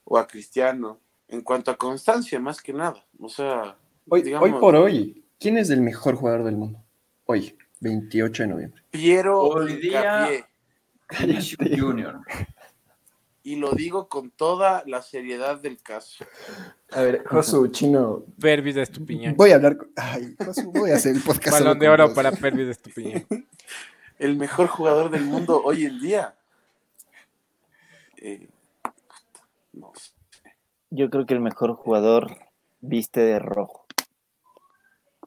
o 0.06 0.16
a 0.16 0.26
Cristiano. 0.26 1.00
En 1.28 1.42
cuanto 1.42 1.70
a 1.70 1.76
constancia, 1.76 2.38
más 2.40 2.62
que 2.62 2.72
nada. 2.72 3.04
O 3.18 3.28
sea, 3.28 3.76
hoy, 4.08 4.32
hoy 4.32 4.52
por 4.52 4.76
hoy, 4.76 5.24
¿quién 5.38 5.58
es 5.58 5.70
el 5.70 5.80
mejor 5.80 6.14
jugador 6.14 6.44
del 6.44 6.56
mundo? 6.56 6.80
Hoy, 7.24 7.56
28 7.80 8.44
de 8.44 8.48
noviembre. 8.48 8.82
Piero 8.90 9.40
Hoy 9.40 9.76
día, 9.76 10.28
Junior. 11.76 12.20
Y 13.42 13.56
lo 13.56 13.72
digo 13.72 14.08
con 14.08 14.30
toda 14.30 14.82
la 14.86 15.02
seriedad 15.02 15.60
del 15.60 15.80
caso. 15.80 16.24
A 16.90 17.00
ver, 17.02 17.24
Josu, 17.26 17.68
chino. 17.68 18.24
Pervis 18.40 18.74
de 18.74 18.82
Estupiñán. 18.82 19.36
Voy 19.36 19.50
a 19.50 19.56
hablar. 19.56 19.76
Con... 19.76 19.90
Ay, 19.96 20.36
Josu, 20.44 20.72
voy 20.72 20.90
a 20.90 20.96
hacer 20.96 21.14
el 21.14 21.22
podcast. 21.22 21.60
Balón 21.60 21.78
de 21.78 21.88
oro 21.88 22.12
para 22.14 22.32
Pervis 22.32 22.66
de 22.66 22.72
Estupiñán. 22.72 23.26
El 24.18 24.36
mejor 24.36 24.66
jugador 24.68 25.10
del 25.10 25.24
mundo 25.24 25.60
hoy 25.62 25.84
en 25.84 26.00
día. 26.00 26.34
Eh, 28.16 28.48
no 29.76 29.92
sé. 29.94 30.12
Yo 30.90 31.10
creo 31.10 31.26
que 31.26 31.34
el 31.34 31.40
mejor 31.40 31.74
jugador 31.74 32.36
viste 32.80 33.20
de 33.20 33.38
rojo. 33.38 33.86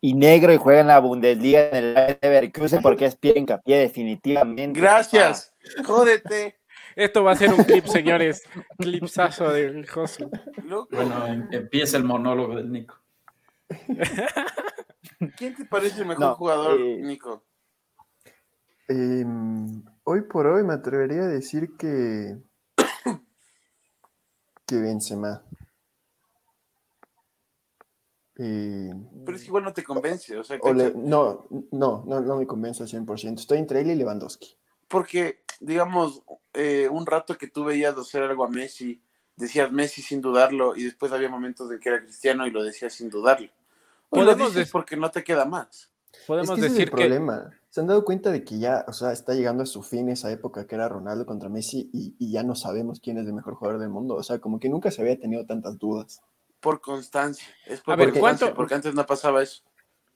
Y 0.01 0.13
negro 0.13 0.53
y 0.53 0.58
juega 0.58 0.82
en 0.82 0.88
la 0.88 1.00
Bundesliga 1.00 1.70
en 1.70 1.75
el 1.75 2.18
Leverkusen 2.22 2.82
porque 2.82 3.06
es 3.06 3.15
pie 3.15 3.34
en 3.38 3.46
pie 3.46 3.79
definitivamente. 3.79 4.79
Gracias. 4.79 5.53
Jódete. 5.86 6.58
Esto 6.96 7.24
va 7.24 7.34
a 7.34 7.36
ser 7.36 7.53
un 7.53 7.63
clip, 7.63 7.86
señores. 7.86 8.44
Clipsazo 8.77 9.51
del 9.51 9.88
Josu. 9.88 10.29
Bueno, 10.91 11.27
em, 11.27 11.48
empieza 11.51 11.98
el 11.98 12.03
monólogo 12.03 12.56
del 12.56 12.72
Nico. 12.72 12.96
¿Quién 15.38 15.56
te 15.56 15.65
parece 15.65 16.01
el 16.01 16.08
mejor 16.08 16.25
no, 16.25 16.36
jugador, 16.36 16.79
eh, 16.79 16.98
Nico? 17.01 17.44
Eh, 18.88 19.25
hoy 20.03 20.22
por 20.24 20.48
hoy 20.48 20.63
me 20.63 20.74
atrevería 20.74 21.24
a 21.24 21.27
decir 21.27 21.75
que 21.77 22.38
que 24.69 24.77
Benzema. 24.77 25.43
Eh, 28.38 28.93
Pero 29.25 29.35
es 29.35 29.41
que 29.41 29.47
igual 29.47 29.63
no 29.63 29.73
te 29.73 29.83
convence. 29.83 30.38
O 30.38 30.43
sea, 30.43 30.59
o 30.61 30.73
le, 30.73 30.93
no, 30.95 31.47
no, 31.71 32.03
no, 32.05 32.21
no 32.21 32.38
me 32.38 32.45
convence 32.45 32.83
al 32.83 32.89
100%. 32.89 33.39
Estoy 33.39 33.57
entre 33.57 33.81
él 33.81 33.89
y 33.89 33.95
Lewandowski. 33.95 34.55
Porque, 34.88 35.43
digamos, 35.59 36.21
eh, 36.53 36.88
un 36.89 37.05
rato 37.05 37.38
que 37.38 37.47
tú 37.47 37.65
veías 37.65 37.97
hacer 37.97 38.23
algo 38.23 38.45
a 38.45 38.49
Messi, 38.49 39.01
decías 39.35 39.71
Messi 39.71 40.01
sin 40.01 40.21
dudarlo, 40.21 40.75
y 40.75 40.83
después 40.83 41.11
había 41.11 41.29
momentos 41.29 41.67
de 41.69 41.79
que 41.79 41.89
era 41.89 42.01
cristiano 42.01 42.45
y 42.45 42.51
lo 42.51 42.63
decías 42.63 42.93
sin 42.93 43.09
dudarlo. 43.09 43.51
Hoy 44.09 44.23
lo 44.23 44.35
dices 44.35 44.69
porque 44.71 44.95
no 44.95 45.09
te 45.11 45.23
queda 45.23 45.45
más. 45.45 45.88
Podemos 46.25 46.49
es 46.51 46.55
que 46.55 46.61
decir 46.61 46.77
es 46.81 46.83
el 46.85 46.91
problema. 46.91 47.51
Se 47.69 47.81
han 47.81 47.87
dado 47.87 48.03
cuenta 48.03 48.31
de 48.31 48.43
que 48.43 48.57
ya, 48.57 48.83
o 48.87 48.93
sea, 48.93 49.11
está 49.11 49.33
llegando 49.33 49.63
a 49.63 49.67
su 49.67 49.83
fin 49.83 50.09
esa 50.09 50.31
época 50.31 50.65
que 50.65 50.75
era 50.75 50.89
Ronaldo 50.89 51.25
contra 51.25 51.49
Messi 51.49 51.89
y, 51.93 52.15
y, 52.17 52.31
ya 52.31 52.43
no 52.43 52.55
sabemos 52.55 52.99
quién 52.99 53.17
es 53.17 53.27
el 53.27 53.33
mejor 53.33 53.55
jugador 53.55 53.79
del 53.79 53.89
mundo. 53.89 54.15
O 54.15 54.23
sea, 54.23 54.39
como 54.39 54.59
que 54.59 54.69
nunca 54.69 54.89
se 54.89 55.01
había 55.01 55.19
tenido 55.19 55.45
tantas 55.45 55.77
dudas. 55.77 56.21
Por 56.59 56.81
constancia. 56.81 57.47
Es 57.65 57.81
por 57.81 57.93
A 57.93 57.97
ver, 57.97 58.09
constancia, 58.09 58.47
¿cuánto- 58.47 58.55
porque 58.55 58.73
antes 58.73 58.95
no 58.95 59.05
pasaba 59.05 59.43
eso. 59.43 59.63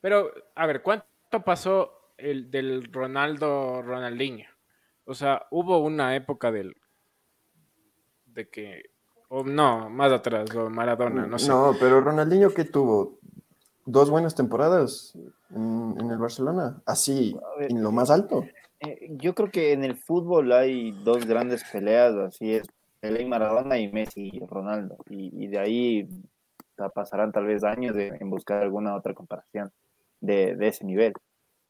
Pero, 0.01 0.31
a 0.55 0.65
ver, 0.65 0.81
¿cuánto 0.81 1.43
pasó 1.45 2.11
el 2.17 2.49
del 2.49 2.91
Ronaldo 2.91 3.81
Ronaldinho? 3.81 4.47
O 5.05 5.13
sea, 5.13 5.45
hubo 5.51 5.79
una 5.79 6.15
época 6.15 6.51
del 6.51 6.75
de 8.25 8.49
que 8.49 8.89
o 9.29 9.43
no, 9.43 9.89
más 9.89 10.11
atrás, 10.11 10.53
o 10.55 10.69
Maradona, 10.69 11.25
no 11.25 11.39
sé. 11.39 11.47
No, 11.47 11.75
pero 11.79 12.01
Ronaldinho 12.01 12.53
que 12.53 12.65
tuvo 12.65 13.17
dos 13.85 14.09
buenas 14.09 14.35
temporadas 14.35 15.13
en, 15.53 15.95
en 15.99 16.11
el 16.11 16.17
Barcelona, 16.17 16.81
así 16.85 17.35
ver, 17.59 17.71
en 17.71 17.83
lo 17.83 17.91
más 17.91 18.09
alto. 18.09 18.45
Eh, 18.79 19.09
yo 19.17 19.33
creo 19.35 19.49
que 19.51 19.71
en 19.73 19.83
el 19.83 19.95
fútbol 19.95 20.51
hay 20.51 20.91
dos 21.03 21.25
grandes 21.25 21.63
peleas, 21.71 22.13
así 22.15 22.53
es, 22.55 22.67
Pelé 22.99 23.21
y 23.23 23.25
Maradona 23.27 23.77
y 23.77 23.91
Messi 23.91 24.29
y 24.33 24.39
Ronaldo. 24.45 24.97
Y, 25.09 25.43
y 25.43 25.47
de 25.47 25.59
ahí 25.59 26.07
pasarán 26.93 27.31
tal 27.31 27.45
vez 27.45 27.63
años 27.63 27.95
de- 27.95 28.15
en 28.19 28.29
buscar 28.29 28.61
alguna 28.61 28.95
otra 28.95 29.13
comparación 29.13 29.71
de, 30.21 30.55
de 30.55 30.67
ese 30.67 30.85
nivel. 30.85 31.13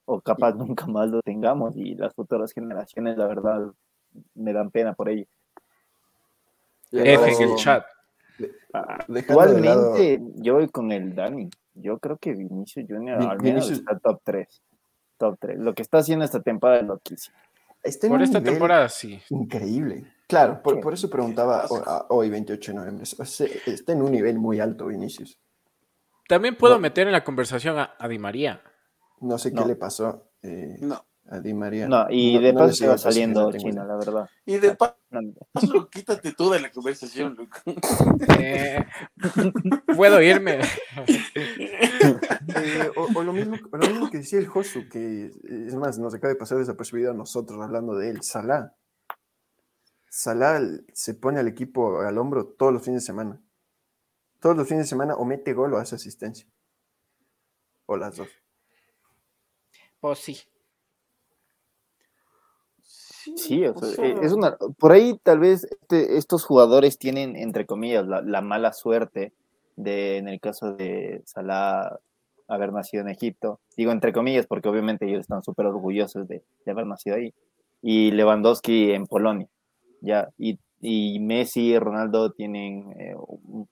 O 0.06 0.22
capaz 0.22 0.54
nunca 0.56 0.86
más 0.88 1.10
lo 1.10 1.22
tengamos 1.22 1.76
y 1.78 1.96
las 1.96 2.14
futuras 2.14 2.52
generaciones, 2.52 3.18
la 3.18 3.26
verdad, 3.28 3.68
me 4.36 4.54
dan 4.54 4.70
pena 4.70 4.94
por 4.94 5.10
ello. 5.10 5.26
F 6.92 7.34
en 7.34 7.42
el 7.50 7.56
chat. 7.56 7.84
Ah, 8.74 9.06
Igualmente, 9.08 10.22
yo 10.36 10.56
voy 10.56 10.68
con 10.70 10.92
el 10.92 11.16
Dani. 11.16 11.50
Yo 11.76 11.98
creo 12.00 12.18
que 12.18 12.34
Vinicius 12.34 12.86
Junior 12.88 13.18
al 13.22 13.42
menos 13.42 13.70
Vinicius- 13.70 13.80
está 13.80 13.98
top 14.00 14.22
3. 14.24 14.62
Top 15.18 15.38
3. 15.40 15.60
Lo 15.60 15.74
que 15.74 15.82
está 15.82 16.00
haciendo 16.00 16.26
esta 16.26 16.42
temporada 16.42 16.82
es 16.82 16.88
loquísimo. 16.88 17.36
Está 17.82 18.08
en 18.08 18.14
Por 18.14 18.22
esta 18.22 18.42
temporada 18.42 18.88
sí. 18.90 19.22
Increíble. 19.30 20.06
Claro, 20.28 20.62
por, 20.64 20.80
por 20.80 20.94
eso 20.94 21.10
preguntaba 21.10 21.66
hoy, 22.10 22.30
28 22.30 22.72
de 22.72 22.78
noviembre. 22.78 23.04
O 23.20 23.26
sea, 23.26 23.48
está 23.66 23.92
en 23.92 24.02
un 24.02 24.12
nivel 24.12 24.40
muy 24.40 24.60
alto, 24.60 24.88
Vinicius. 24.88 25.38
También 26.30 26.56
puedo 26.58 26.76
No. 26.76 26.80
meter 26.80 27.08
en 27.08 27.14
la 27.14 27.24
conversación 27.24 27.78
a, 27.78 27.96
a 28.00 28.08
Di 28.08 28.18
María. 28.18 28.62
No 29.20 29.38
sé 29.38 29.52
No. 29.52 29.62
qué 29.64 29.68
le 29.70 29.76
pasó 29.76 30.30
eh, 30.42 30.78
No. 30.80 31.04
A 31.30 31.40
Di 31.40 31.54
María. 31.54 31.88
No, 31.88 32.06
y 32.10 32.36
No- 32.36 32.42
de 32.42 32.54
no 32.54 32.60
paso 32.60 32.74
se 32.76 32.88
va 32.88 32.98
saliendo 32.98 33.52
China, 33.54 33.86
la 33.86 33.96
verdad. 33.96 34.30
Y 34.46 34.58
de 34.58 34.76
paso, 34.76 34.96
No, 35.12 35.90
quítate 35.90 36.34
tú 36.34 36.50
de 36.52 36.60
la 36.60 36.72
conversación, 36.72 37.36
loco. 37.36 37.58
Eh, 38.40 38.84
puedo 39.96 40.22
irme. 40.22 40.60
Eh, 42.56 42.92
o, 42.96 43.08
o 43.16 43.24
lo 43.24 43.34
mismo, 43.34 43.56
o 43.72 43.78
lo 43.78 43.88
mismo 43.88 44.10
que 44.12 44.18
decía 44.20 44.38
el 44.38 44.48
Josu, 44.48 44.88
que 44.90 45.32
es 45.44 45.74
más, 45.76 45.98
nos 45.98 46.14
acaba 46.14 46.34
de 46.34 46.40
pasar 46.40 46.58
desapercibido 46.58 47.12
a 47.12 47.14
nosotros 47.14 47.60
hablando 47.62 47.96
de 47.96 48.10
él, 48.10 48.22
Salah. 48.22 48.74
Salah 50.10 50.60
se 50.94 51.14
pone 51.16 51.40
al 51.40 51.48
equipo 51.48 52.02
al 52.02 52.18
hombro 52.18 52.46
todos 52.46 52.74
los 52.74 52.84
fines 52.84 53.02
de 53.02 53.06
semana. 53.06 53.42
Todos 54.40 54.56
los 54.58 54.68
fines 54.68 54.86
de 54.86 54.90
semana 54.90 55.16
o 55.16 55.26
mete 55.26 55.54
gol 55.54 55.74
o 55.74 55.78
hace 55.78 55.96
asistencia. 55.96 56.46
O 57.86 57.98
las 57.98 58.18
dos. 58.18 58.28
Pues 60.00 60.20
sí. 60.20 60.38
Sí, 63.36 63.66
o 63.66 63.74
o 63.74 63.80
sea, 63.80 63.90
sea, 63.90 64.06
eh, 64.06 64.16
es 64.22 64.34
una, 64.34 64.58
por 64.78 64.92
ahí 64.92 65.20
tal 65.24 65.40
vez 65.40 65.64
este- 65.66 66.18
estos 66.18 66.46
jugadores 66.46 66.98
tienen, 66.98 67.36
entre 67.36 67.66
comillas, 67.66 68.06
la, 68.08 68.22
la 68.22 68.42
mala 68.42 68.74
suerte 68.74 69.32
de, 69.76 70.18
en 70.18 70.28
el 70.28 70.40
caso 70.40 70.74
de 70.74 71.22
Salah, 71.26 72.00
haber 72.48 72.74
nacido 72.74 73.02
en 73.02 73.10
Egipto. 73.10 73.60
Digo 73.78 73.92
entre 73.92 74.14
comillas 74.14 74.46
porque 74.46 74.70
obviamente 74.70 75.06
ellos 75.08 75.22
están 75.22 75.44
súper 75.44 75.66
orgullosos 75.68 76.28
de, 76.28 76.44
de 76.66 76.72
haber 76.72 76.86
nacido 76.86 77.16
ahí. 77.16 77.34
Y 77.82 78.12
Lewandowski 78.12 78.92
en 78.92 79.08
Polonia, 79.08 79.48
ya. 80.02 80.30
Y, 80.38 80.60
y 80.82 81.20
Messi 81.20 81.70
y 81.74 81.80
Ronaldo 81.80 82.32
tienen 82.32 82.94
eh, 83.00 83.16
un, 83.16 83.68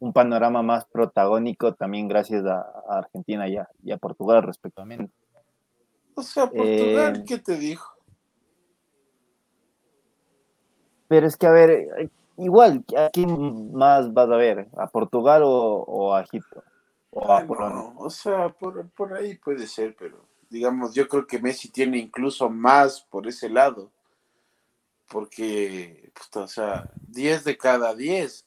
un 0.00 0.12
panorama 0.12 0.62
más 0.62 0.84
protagónico 0.84 1.74
también 1.74 2.06
gracias 2.08 2.44
a, 2.44 2.60
a 2.88 2.98
Argentina 2.98 3.48
y 3.48 3.56
a, 3.56 3.68
y 3.82 3.90
a 3.92 3.96
Portugal 3.96 4.42
respectivamente. 4.42 5.12
O 6.14 6.22
sea, 6.22 6.46
Portugal, 6.50 7.20
Eh, 7.20 7.24
¿qué 7.26 7.38
te 7.38 7.56
dijo? 7.56 7.97
Pero 11.08 11.26
es 11.26 11.36
que, 11.36 11.46
a 11.46 11.50
ver, 11.50 12.10
igual, 12.36 12.84
¿a 12.96 13.10
quién 13.10 13.72
más 13.72 14.12
vas 14.12 14.30
a 14.30 14.36
ver? 14.36 14.68
¿A 14.76 14.86
Portugal 14.86 15.42
o, 15.44 15.50
o 15.86 16.14
a 16.14 16.22
Egipto? 16.22 16.62
¿O 17.10 17.32
a 17.32 17.38
Ay, 17.38 17.46
Polonia? 17.46 17.74
no, 17.74 17.94
o 17.98 18.10
sea, 18.10 18.50
por, 18.50 18.88
por 18.90 19.14
ahí 19.14 19.36
puede 19.36 19.66
ser, 19.66 19.96
pero 19.98 20.28
digamos, 20.50 20.94
yo 20.94 21.08
creo 21.08 21.26
que 21.26 21.38
Messi 21.38 21.68
tiene 21.70 21.98
incluso 21.98 22.48
más 22.48 23.00
por 23.02 23.26
ese 23.26 23.48
lado. 23.48 23.90
Porque, 25.08 26.12
puta, 26.14 26.40
o 26.40 26.48
sea, 26.48 26.90
10 27.08 27.44
de 27.44 27.56
cada 27.56 27.94
10 27.94 28.46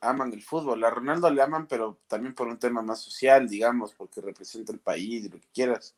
aman 0.00 0.32
el 0.32 0.42
fútbol. 0.42 0.82
A 0.84 0.90
Ronaldo 0.90 1.28
le 1.30 1.42
aman, 1.42 1.66
pero 1.66 1.98
también 2.06 2.34
por 2.34 2.46
un 2.46 2.58
tema 2.58 2.80
más 2.82 3.00
social, 3.00 3.48
digamos, 3.48 3.92
porque 3.94 4.20
representa 4.20 4.72
el 4.72 4.78
país 4.78 5.24
y 5.24 5.28
lo 5.28 5.40
que 5.40 5.48
quieras. 5.52 5.94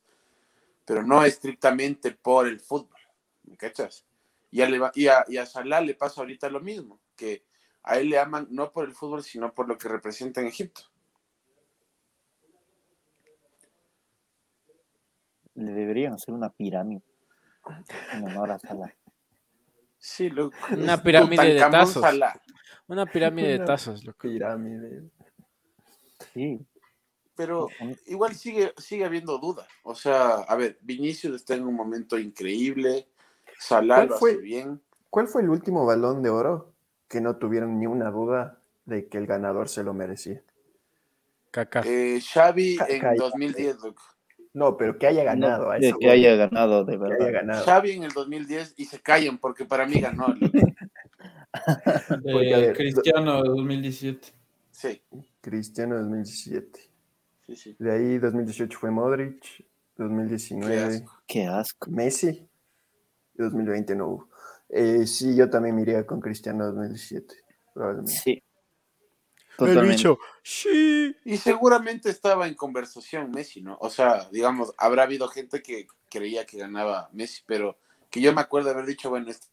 Pero 0.85 1.03
no 1.03 1.23
estrictamente 1.25 2.11
por 2.13 2.49
el 2.49 2.59
fútbol. 2.59 2.99
¿Me 3.45 3.57
cachas? 3.57 4.05
Y 4.53 4.61
a, 4.61 4.69
Leva- 4.69 4.93
y, 4.95 5.09
a, 5.09 5.25
y 5.27 5.39
a 5.39 5.47
Salah 5.47 5.81
le 5.81 5.95
pasa 5.95 6.21
ahorita 6.21 6.49
lo 6.51 6.61
mismo, 6.61 7.01
que 7.17 7.45
a 7.83 7.99
él 7.99 8.11
le 8.11 8.19
aman 8.19 8.47
no 8.51 8.71
por 8.71 8.85
el 8.85 8.93
fútbol, 8.93 9.25
sino 9.25 9.53
por 9.53 9.67
lo 9.67 9.77
que 9.77 9.89
representa 9.89 10.41
en 10.41 10.47
Egipto. 10.47 10.83
Le 15.55 15.73
deberían 15.73 16.13
hacer 16.13 16.35
una 16.35 16.51
pirámide 16.51 17.03
en 18.13 18.25
honor 18.25 18.53
a 18.53 18.59
Salah. 18.59 18.95
Sí, 19.99 20.29
loco. 20.29 20.57
Una 20.71 21.03
pirámide 21.03 21.55
de 21.55 21.61
tazos. 21.61 22.03
Salah. 22.03 22.35
Una 22.89 23.07
pirámide 23.07 23.59
de 23.59 23.65
tazos, 23.65 24.05
loco. 24.05 24.29
Pirámide. 24.29 25.11
Sí. 26.35 26.59
Pero 27.35 27.69
igual 28.07 28.35
sigue, 28.35 28.75
sigue 28.77 29.07
habiendo 29.07 29.39
duda. 29.39 29.67
O 29.83 29.95
sea, 29.95 30.35
a 30.43 30.57
ver, 30.57 30.79
Vinicius 30.83 31.37
está 31.37 31.55
en 31.55 31.65
un 31.67 31.75
momento 31.75 32.19
increíble. 32.19 33.09
Salah 33.63 33.97
¿Cuál 33.97 34.09
lo 34.09 34.17
fue? 34.17 34.31
hace 34.33 34.41
bien. 34.41 34.81
¿Cuál 35.09 35.29
fue 35.29 35.43
el 35.43 35.51
último 35.51 35.87
balón 35.87 36.23
de 36.23 36.31
oro 36.31 36.73
que 37.09 37.21
no 37.21 37.37
tuvieron 37.37 37.79
ni 37.79 37.87
una 37.87 38.11
duda 38.11 38.59
de 38.87 39.07
que 39.07 39.19
el 39.19 39.27
ganador 39.27 39.69
se 39.69 39.85
lo 39.85 39.95
merecía? 39.95 40.43
Caca. 41.51 41.83
Eh, 41.85 42.21
Xavi 42.21 42.77
Ca- 42.77 42.87
en 42.89 43.01
cállate. 43.01 43.19
2010, 43.23 43.77
loco. 43.83 44.03
No, 44.55 44.77
pero 44.77 44.99
que 44.99 45.07
haya 45.07 45.23
ganado 45.23 45.67
No, 45.67 45.71
a 45.71 45.79
que 45.79 46.11
haya 46.11 46.35
ganado, 46.35 46.85
de 46.85 46.99
que 46.99 47.05
haya 47.05 47.17
verdad. 47.19 47.33
ganado. 47.33 47.65
Xavi 47.65 47.93
en 47.93 48.03
el 48.03 48.13
2010 48.13 48.75
y 48.77 48.85
se 48.87 49.01
callan 49.01 49.39
porque 49.39 49.65
para 49.65 49.87
mí 49.87 50.01
ganó. 50.01 50.35
Porque, 52.23 52.57
ver, 52.57 52.77
Cristiano 52.77 53.43
de 53.43 53.49
2017. 53.51 54.29
Sí, 54.71 55.03
Cristiano 55.41 55.97
2017. 55.99 56.81
sí, 57.47 57.57
sí. 57.57 57.77
De 57.79 57.93
ahí 57.93 58.19
2018 58.19 58.79
fue 58.79 58.91
Modric, 58.91 59.43
Qué 59.43 59.65
2019 59.99 60.77
asco. 60.97 61.23
Qué 61.27 61.47
asco. 61.47 61.91
Messi, 61.91 62.49
2020 63.35 63.95
no 63.95 64.07
hubo. 64.09 64.29
Eh, 64.69 65.07
sí, 65.07 65.37
yo 65.37 65.51
también 65.51 65.77
me 65.77 65.83
iría 65.83 66.07
con 66.07 66.21
Cristiano 66.21 66.67
2017, 66.67 67.35
probablemente. 67.75 68.13
Sí. 68.13 68.43
Totalmente. 69.57 70.17
sí. 70.43 71.15
Y 71.25 71.37
seguramente 71.37 72.09
estaba 72.09 72.49
en 72.49 72.55
conversación 72.55 73.31
Messi, 73.31 73.61
¿no? 73.61 73.77
O 73.81 73.91
sea, 73.91 74.29
digamos, 74.31 74.75
habrá 74.79 75.03
habido 75.03 75.29
gente 75.29 75.63
que 75.63 75.87
creía 76.09 76.47
que 76.47 76.59
ganaba 76.59 77.11
Messi, 77.13 77.43
pero 77.47 77.79
que 78.11 78.21
yo 78.21 78.33
me 78.33 78.41
acuerdo 78.41 78.69
de 78.69 78.75
haber 78.75 78.87
dicho, 78.87 79.11
bueno, 79.11 79.31
este 79.31 79.49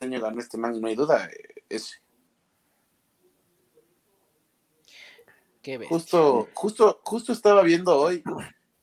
año 0.00 0.20
ganó 0.20 0.40
este 0.40 0.58
man 0.58 0.74
y 0.74 0.80
no 0.80 0.88
hay 0.88 0.94
duda, 0.94 1.26
eh, 1.26 1.64
ese. 1.68 1.96
Qué. 5.60 5.78
Justo, 5.86 6.48
justo, 6.54 7.00
justo 7.04 7.32
estaba 7.32 7.62
viendo 7.62 7.96
hoy 7.96 8.22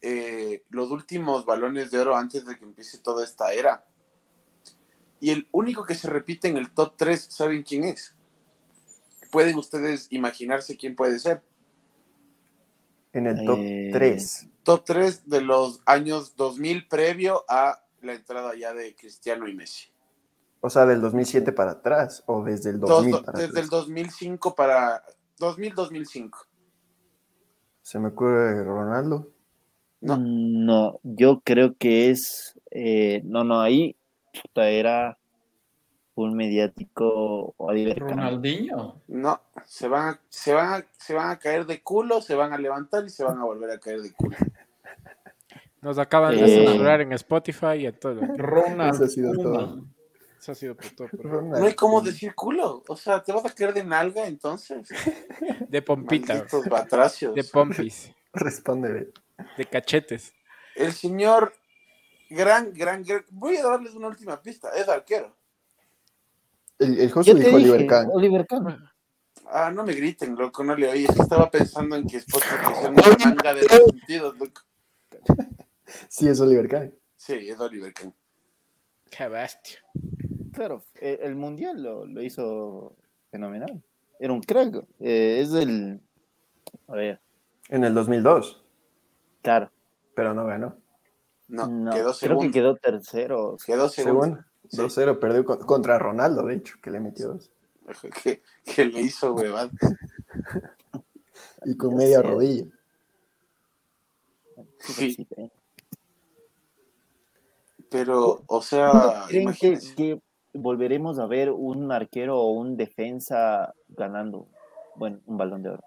eh, 0.01 0.63
los 0.69 0.91
últimos 0.91 1.45
balones 1.45 1.91
de 1.91 1.99
oro 1.99 2.15
antes 2.15 2.45
de 2.45 2.57
que 2.57 2.63
empiece 2.63 2.99
toda 2.99 3.23
esta 3.25 3.51
era. 3.51 3.85
Y 5.19 5.31
el 5.31 5.47
único 5.51 5.83
que 5.83 5.95
se 5.95 6.09
repite 6.09 6.47
en 6.47 6.57
el 6.57 6.71
top 6.71 6.93
3, 6.97 7.27
¿saben 7.29 7.63
quién 7.63 7.83
es? 7.83 8.15
¿Pueden 9.31 9.57
ustedes 9.57 10.07
imaginarse 10.11 10.77
quién 10.77 10.95
puede 10.95 11.19
ser? 11.19 11.41
En 13.13 13.27
el 13.27 13.43
top 13.45 13.57
Eh, 13.59 13.89
3. 13.91 14.47
Top 14.63 14.83
3 14.85 15.27
de 15.29 15.41
los 15.41 15.81
años 15.85 16.35
2000 16.35 16.87
previo 16.87 17.43
a 17.49 17.83
la 18.01 18.13
entrada 18.13 18.55
ya 18.55 18.73
de 18.73 18.95
Cristiano 18.95 19.47
y 19.47 19.55
Messi. 19.55 19.87
O 20.61 20.69
sea, 20.69 20.85
del 20.85 21.01
2007 21.01 21.51
para 21.53 21.71
atrás, 21.71 22.23
o 22.27 22.43
desde 22.43 22.69
el 22.71 22.79
Dos- 22.79 22.89
2000 22.89 23.11
para 23.23 23.31
desde 23.39 23.45
atrás. 23.49 23.63
el 23.63 23.69
2005 23.69 24.55
para 24.55 25.03
2000-2005. 25.39 26.37
Se 27.81 27.97
me 27.99 28.09
ocurre 28.09 28.63
Ronaldo. 28.63 29.31
No. 30.01 30.17
No, 30.17 30.99
yo 31.03 31.41
creo 31.43 31.75
que 31.77 32.09
es. 32.11 32.59
eh, 32.71 33.21
no, 33.25 33.43
no, 33.43 33.61
ahí 33.61 33.95
puta, 34.31 34.69
era 34.69 35.17
un 36.15 36.35
mediático. 36.35 37.55
Ronaldinho. 37.57 39.01
No, 39.07 39.41
se 39.65 39.87
van, 39.87 40.09
a, 40.09 40.19
se, 40.29 40.53
van 40.53 40.73
a, 40.73 40.85
se 40.97 41.13
van 41.13 41.29
a 41.31 41.39
caer 41.39 41.65
de 41.65 41.81
culo, 41.81 42.21
se 42.21 42.35
van 42.35 42.53
a 42.53 42.57
levantar 42.57 43.05
y 43.05 43.09
se 43.09 43.23
van 43.23 43.37
a 43.39 43.43
volver 43.45 43.71
a 43.71 43.79
caer 43.79 44.01
de 44.01 44.13
culo. 44.13 44.35
Nos 45.81 45.97
acaban 45.97 46.35
de 46.35 46.43
Eh. 46.43 46.65
censurar 46.67 47.01
en 47.01 47.13
Spotify 47.13 47.75
y 47.79 47.85
en 47.85 47.97
todo. 47.99 48.19
Ronald. 48.37 48.95
Eso 48.95 49.03
ha 49.05 49.07
sido 49.07 49.33
todo. 49.33 49.85
Eso 50.37 50.51
ha 50.51 50.55
sido 50.55 50.75
pero- 50.75 51.09
Ronaldo. 51.23 51.59
No 51.59 51.65
hay 51.65 51.73
cómo 51.73 52.01
decir 52.01 52.35
culo. 52.35 52.83
O 52.87 52.95
sea, 52.97 53.23
¿te 53.23 53.31
vas 53.31 53.45
a 53.45 53.49
caer 53.53 53.73
de 53.73 53.83
nalga 53.85 54.25
entonces? 54.27 54.89
De 55.69 55.81
pompita, 55.81 56.33
de 56.35 57.43
pompis, 57.51 58.11
Respóndele. 58.33 59.09
de 59.57 59.65
cachetes. 59.65 60.33
El 60.75 60.91
señor, 60.93 61.53
gran, 62.29 62.73
gran, 62.73 63.03
gran- 63.03 63.25
Voy 63.31 63.57
a 63.57 63.63
darles 63.63 63.93
una 63.95 64.07
última 64.07 64.41
pista. 64.41 64.69
Es 64.75 64.87
arquero. 64.87 65.35
El, 66.77 66.91
el 66.91 66.97
te 66.97 67.03
dijo 67.05 67.21
dije, 67.23 67.55
Oliver 67.55 67.87
Kahn. 67.87 68.09
Oliver 68.11 68.47
Kahn. 68.47 68.89
Ah, 69.51 69.71
no 69.71 69.83
me 69.83 69.93
griten, 69.93 70.35
loco, 70.35 70.63
no 70.63 70.75
le 70.75 70.87
oí. 70.89 71.05
Es 71.05 71.19
estaba 71.19 71.49
pensando 71.49 71.95
en 71.95 72.07
que 72.07 72.17
Spotify 72.17 72.55
es 72.71 72.79
una 72.89 72.91
manga 73.25 73.53
de 73.53 73.61
los 73.63 73.71
sentidos, 73.71 74.37
loco. 74.37 74.61
Sí, 76.07 76.27
es 76.27 76.39
Oliver 76.39 76.67
Kahn. 76.69 76.93
Sí, 77.15 77.33
es 77.49 77.59
Oliver 77.59 77.91
Kahn. 77.93 78.13
Qué 79.09 79.27
bestia. 79.27 79.79
Claro, 80.53 80.83
eh, 81.01 81.19
el 81.23 81.35
mundial 81.35 81.81
lo, 81.81 82.05
lo 82.05 82.21
hizo 82.21 82.95
fenomenal. 83.31 83.81
Era 84.19 84.33
un 84.33 84.41
crack. 84.41 84.85
Eh, 84.99 85.39
es 85.41 85.51
del. 85.51 85.99
A 86.87 86.93
ver, 86.93 87.19
En 87.69 87.83
el 87.83 87.93
2002, 87.95 88.63
claro. 89.41 89.71
pero 90.15 90.33
no 90.35 90.45
ganó. 90.45 90.77
No, 91.49 91.67
No, 91.67 91.91
quedó 91.91 92.01
creo 92.03 92.13
segundo. 92.13 92.41
que 92.43 92.51
quedó 92.51 92.75
tercero. 92.77 93.57
Quedó 93.65 93.89
segundo. 93.89 94.21
Según 94.25 94.45
Sí. 94.69 94.77
2-0, 94.77 95.19
perdió 95.19 95.43
con- 95.45 95.59
contra 95.59 95.97
Ronaldo, 95.97 96.43
de 96.45 96.55
hecho, 96.55 96.75
que 96.81 96.91
le 96.91 96.99
metió 96.99 97.29
dos. 97.29 97.51
Que, 98.23 98.41
que 98.63 98.85
le 98.85 99.01
hizo 99.01 99.33
huevada. 99.33 99.71
Y 101.65 101.75
con 101.75 101.95
media 101.95 102.21
rodilla. 102.21 102.65
Sí. 104.79 105.27
Pero, 107.89 108.43
o 108.45 108.61
sea, 108.61 109.25
¿Creen 109.27 109.51
que, 109.53 110.21
volveremos 110.53 111.17
a 111.17 111.25
ver 111.25 111.49
un 111.49 111.91
arquero 111.91 112.37
o 112.39 112.51
un 112.51 112.77
defensa 112.77 113.73
ganando, 113.87 114.47
bueno, 114.95 115.19
un 115.25 115.37
balón 115.37 115.63
de 115.63 115.69
oro? 115.71 115.83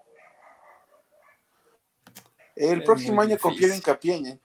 El 2.55 2.79
Es 2.79 2.85
próximo 2.85 3.21
año 3.21 3.37
confío 3.39 3.67
en 3.67 3.73
difícil. 3.73 3.83
Capién. 3.83 4.25
¿eh? 4.27 4.39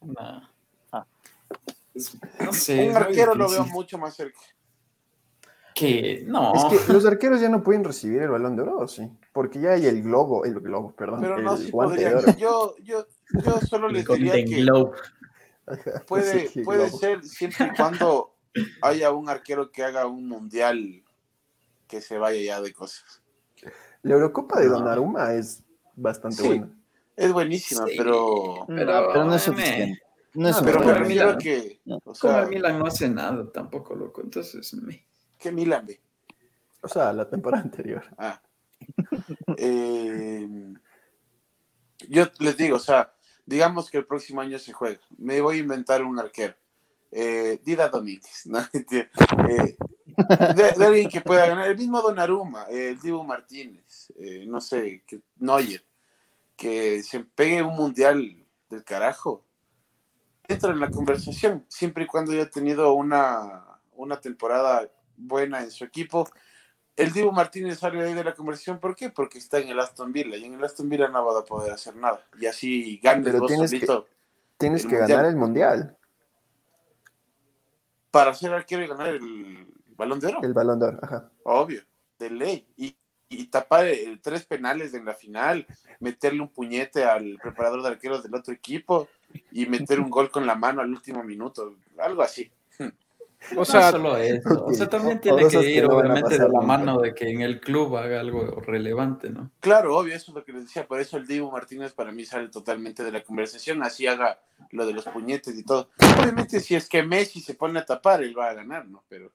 Nah. 0.00 0.48
Ah. 0.92 1.06
No 2.40 2.52
sé. 2.52 2.88
Un 2.88 2.96
arquero 2.96 3.34
lo 3.34 3.48
veo 3.48 3.64
mucho 3.66 3.98
más 3.98 4.14
cerca. 4.14 4.38
Que 5.74 6.22
no. 6.26 6.52
Es 6.54 6.64
que 6.86 6.92
los 6.92 7.06
arqueros 7.06 7.40
ya 7.40 7.48
no 7.48 7.62
pueden 7.62 7.82
recibir 7.84 8.20
el 8.22 8.30
balón 8.30 8.56
de 8.56 8.62
oro, 8.62 8.86
sí. 8.88 9.10
Porque 9.32 9.58
ya 9.60 9.70
hay 9.70 9.86
el 9.86 10.02
globo, 10.02 10.44
el 10.44 10.60
globo, 10.60 10.92
perdón. 10.92 11.20
Pero 11.20 11.38
el 11.38 11.44
no, 11.44 11.56
sí 11.56 11.70
podría. 11.70 12.18
oro. 12.18 12.32
Yo, 12.36 12.74
yo, 12.82 13.06
yo 13.44 13.60
solo 13.60 13.88
les 13.88 14.06
diría 14.06 14.32
que 14.34 14.62
Globe. 14.62 14.96
Puede, 16.08 16.48
sí, 16.48 16.60
puede 16.62 16.86
globo. 16.88 16.98
ser 16.98 17.24
siempre 17.24 17.68
y 17.72 17.76
cuando 17.76 18.34
haya 18.82 19.12
un 19.12 19.28
arquero 19.28 19.70
que 19.70 19.84
haga 19.84 20.06
un 20.06 20.26
mundial 20.28 21.04
que 21.86 22.00
se 22.00 22.18
vaya 22.18 22.40
ya 22.42 22.60
de 22.60 22.72
cosas. 22.72 23.22
La 24.02 24.14
Eurocopa 24.14 24.60
de 24.60 24.66
No. 24.66 24.72
Donnarumma 24.78 25.32
es 25.34 25.62
bastante 25.94 26.42
Sí. 26.42 26.48
buena. 26.48 26.70
Es 27.16 27.32
buenísima, 27.32 27.86
Sí, 27.86 27.94
pero, 27.96 28.64
Pero, 28.66 29.08
pero 29.12 29.24
no 29.24 29.34
es 29.34 29.42
suficiente. 29.42 30.00
No 30.34 30.48
es 30.48 30.56
No, 30.56 30.62
pero 30.64 30.80
me 30.80 30.86
Pero 30.86 30.98
suficiente. 30.98 30.98
refiero 30.98 31.28
a 31.30 31.36
Milan. 31.36 31.38
que, 31.38 31.80
No. 31.84 31.96
o 31.96 32.00
Como 32.00 32.14
sea, 32.14 32.42
el 32.42 32.48
Milan 32.48 32.78
no 32.78 32.86
hace 32.86 33.08
nada 33.08 33.52
tampoco, 33.52 33.94
loco. 33.94 34.22
Entonces, 34.22 34.72
me. 34.74 35.06
¿qué 35.38 35.52
Milan 35.52 35.86
ve? 35.86 36.00
O 36.82 36.88
sea, 36.88 37.12
la 37.12 37.28
temporada 37.28 37.62
anterior. 37.62 38.02
Ah. 38.16 38.40
Eh, 39.56 40.48
yo 42.08 42.24
les 42.40 42.56
digo, 42.56 42.76
o 42.76 42.80
sea, 42.80 43.12
digamos 43.46 43.90
que 43.90 43.98
el 43.98 44.06
próximo 44.06 44.40
año 44.40 44.58
se 44.58 44.72
juega. 44.72 45.00
Me 45.18 45.40
voy 45.40 45.56
a 45.56 45.60
inventar 45.60 46.02
un 46.02 46.18
arquero. 46.18 46.54
Eh, 47.10 47.60
Dida 47.64 47.88
Domínguez, 47.88 48.46
¿no? 48.46 48.58
Eh, 49.48 49.76
de, 50.54 50.72
de 50.76 50.84
alguien 50.86 51.08
que 51.08 51.20
pueda 51.22 51.46
ganar. 51.46 51.68
El 51.68 51.76
mismo 51.78 52.00
Donnarumma, 52.02 52.66
eh, 52.68 52.90
el 52.90 53.00
Dibu 53.00 53.22
Martínez, 53.24 54.12
eh, 54.18 54.44
no 54.46 54.60
sé, 54.60 55.02
que, 55.06 55.20
Neuer, 55.38 55.82
que 56.62 57.02
se 57.02 57.18
pegue 57.18 57.60
un 57.60 57.74
mundial 57.74 58.46
del 58.70 58.84
carajo. 58.84 59.44
Entra 60.46 60.70
en 60.70 60.78
la 60.78 60.92
conversación, 60.92 61.64
siempre 61.66 62.04
y 62.04 62.06
cuando 62.06 62.30
haya 62.30 62.48
tenido 62.48 62.92
una, 62.94 63.64
una 63.94 64.20
temporada 64.20 64.88
buena 65.16 65.60
en 65.60 65.72
su 65.72 65.82
equipo. 65.82 66.30
El 66.94 67.10
Dibu 67.12 67.32
Martínez 67.32 67.80
sale 67.80 68.00
ahí 68.04 68.14
de 68.14 68.22
la 68.22 68.34
conversación, 68.36 68.78
¿por 68.78 68.94
qué? 68.94 69.10
Porque 69.10 69.38
está 69.38 69.58
en 69.58 69.70
el 69.70 69.80
Aston 69.80 70.12
Villa 70.12 70.36
y 70.36 70.44
en 70.44 70.54
el 70.54 70.62
Aston 70.62 70.88
Villa 70.88 71.08
no 71.08 71.26
va 71.26 71.40
a 71.40 71.44
poder 71.44 71.72
hacer 71.72 71.96
nada. 71.96 72.24
Y 72.38 72.46
así 72.46 72.98
ganes 73.02 73.24
Pero 73.24 73.40
vos 73.40 73.48
tienes 73.48 73.70
que- 73.72 74.04
Tienes 74.56 74.82
que 74.82 74.88
mundial. 74.98 75.08
ganar 75.08 75.26
el 75.26 75.36
mundial, 75.36 75.98
para 78.12 78.32
ser 78.34 78.52
arquero 78.52 78.84
y 78.84 78.86
ganar 78.86 79.08
el 79.08 79.66
balón 79.96 80.20
de 80.20 80.28
oro. 80.28 80.38
el 80.44 80.52
balón 80.54 80.78
de 80.78 80.86
oro. 80.86 80.98
Ajá. 81.02 81.28
Obvio, 81.42 81.82
de 82.20 82.30
ley. 82.30 82.68
Y, 82.76 82.96
y 83.32 83.46
tapar 83.46 83.86
el- 83.86 84.20
tres 84.20 84.44
penales 84.44 84.94
en 84.94 85.04
la 85.04 85.14
final, 85.14 85.66
meterle 86.00 86.40
un 86.42 86.48
puñete 86.48 87.04
al 87.04 87.38
preparador 87.42 87.82
de 87.82 87.88
arqueros 87.88 88.22
del 88.22 88.34
otro 88.34 88.52
equipo 88.52 89.08
y 89.50 89.66
meter 89.66 90.00
un 90.00 90.10
gol 90.10 90.30
con 90.30 90.46
la 90.46 90.54
mano 90.54 90.80
al 90.80 90.90
último 90.90 91.22
minuto, 91.24 91.76
algo 91.98 92.22
así. 92.22 92.50
O 93.56 93.64
sea, 93.64 93.86
no 93.86 93.90
solo 93.90 94.16
eso. 94.18 94.66
O 94.66 94.72
sea, 94.72 94.88
también 94.88 95.20
tiene 95.20 95.42
que 95.48 95.58
que 95.58 95.70
ir, 95.70 95.82
no 95.82 95.96
obviamente, 95.96 96.38
de 96.38 96.48
la 96.48 96.60
mano 96.60 97.00
de 97.00 97.12
que 97.12 97.28
en 97.28 97.40
el 97.40 97.60
club 97.60 97.96
haga 97.96 98.20
algo 98.20 98.60
relevante, 98.60 99.30
¿no? 99.30 99.50
Claro, 99.58 99.96
obvio, 99.96 100.14
eso 100.14 100.30
es 100.30 100.36
lo 100.36 100.44
que 100.44 100.52
les 100.52 100.66
decía, 100.66 100.86
por 100.86 101.00
eso 101.00 101.16
el 101.16 101.26
Dibu 101.26 101.50
Martínez 101.50 101.92
para 101.92 102.12
mí 102.12 102.24
sale 102.24 102.48
totalmente 102.48 103.02
de 103.02 103.10
la 103.10 103.24
conversación, 103.24 103.82
así 103.82 104.06
haga 104.06 104.40
lo 104.70 104.86
de 104.86 104.92
los 104.92 105.04
puñetes 105.06 105.58
y 105.58 105.64
todo. 105.64 105.90
Obviamente 106.20 106.60
si 106.60 106.76
es 106.76 106.88
que 106.88 107.02
Messi 107.02 107.40
se 107.40 107.54
pone 107.54 107.80
a 107.80 107.84
tapar, 107.84 108.22
él 108.22 108.38
va 108.38 108.48
a 108.50 108.54
ganar, 108.54 108.86
¿no? 108.86 109.02
Pero 109.08 109.32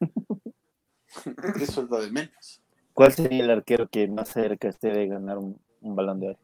eso 1.60 1.82
es 1.82 1.90
lo 1.90 2.00
de 2.00 2.10
menos. 2.10 2.62
¿Cuál 2.96 3.12
sería 3.12 3.44
el 3.44 3.50
arquero 3.50 3.88
que 3.88 4.08
más 4.08 4.30
cerca 4.30 4.68
esté 4.68 4.88
de 4.88 5.06
ganar 5.06 5.36
un, 5.36 5.60
un 5.82 5.94
balón 5.94 6.18
de 6.18 6.28
oro? 6.30 6.38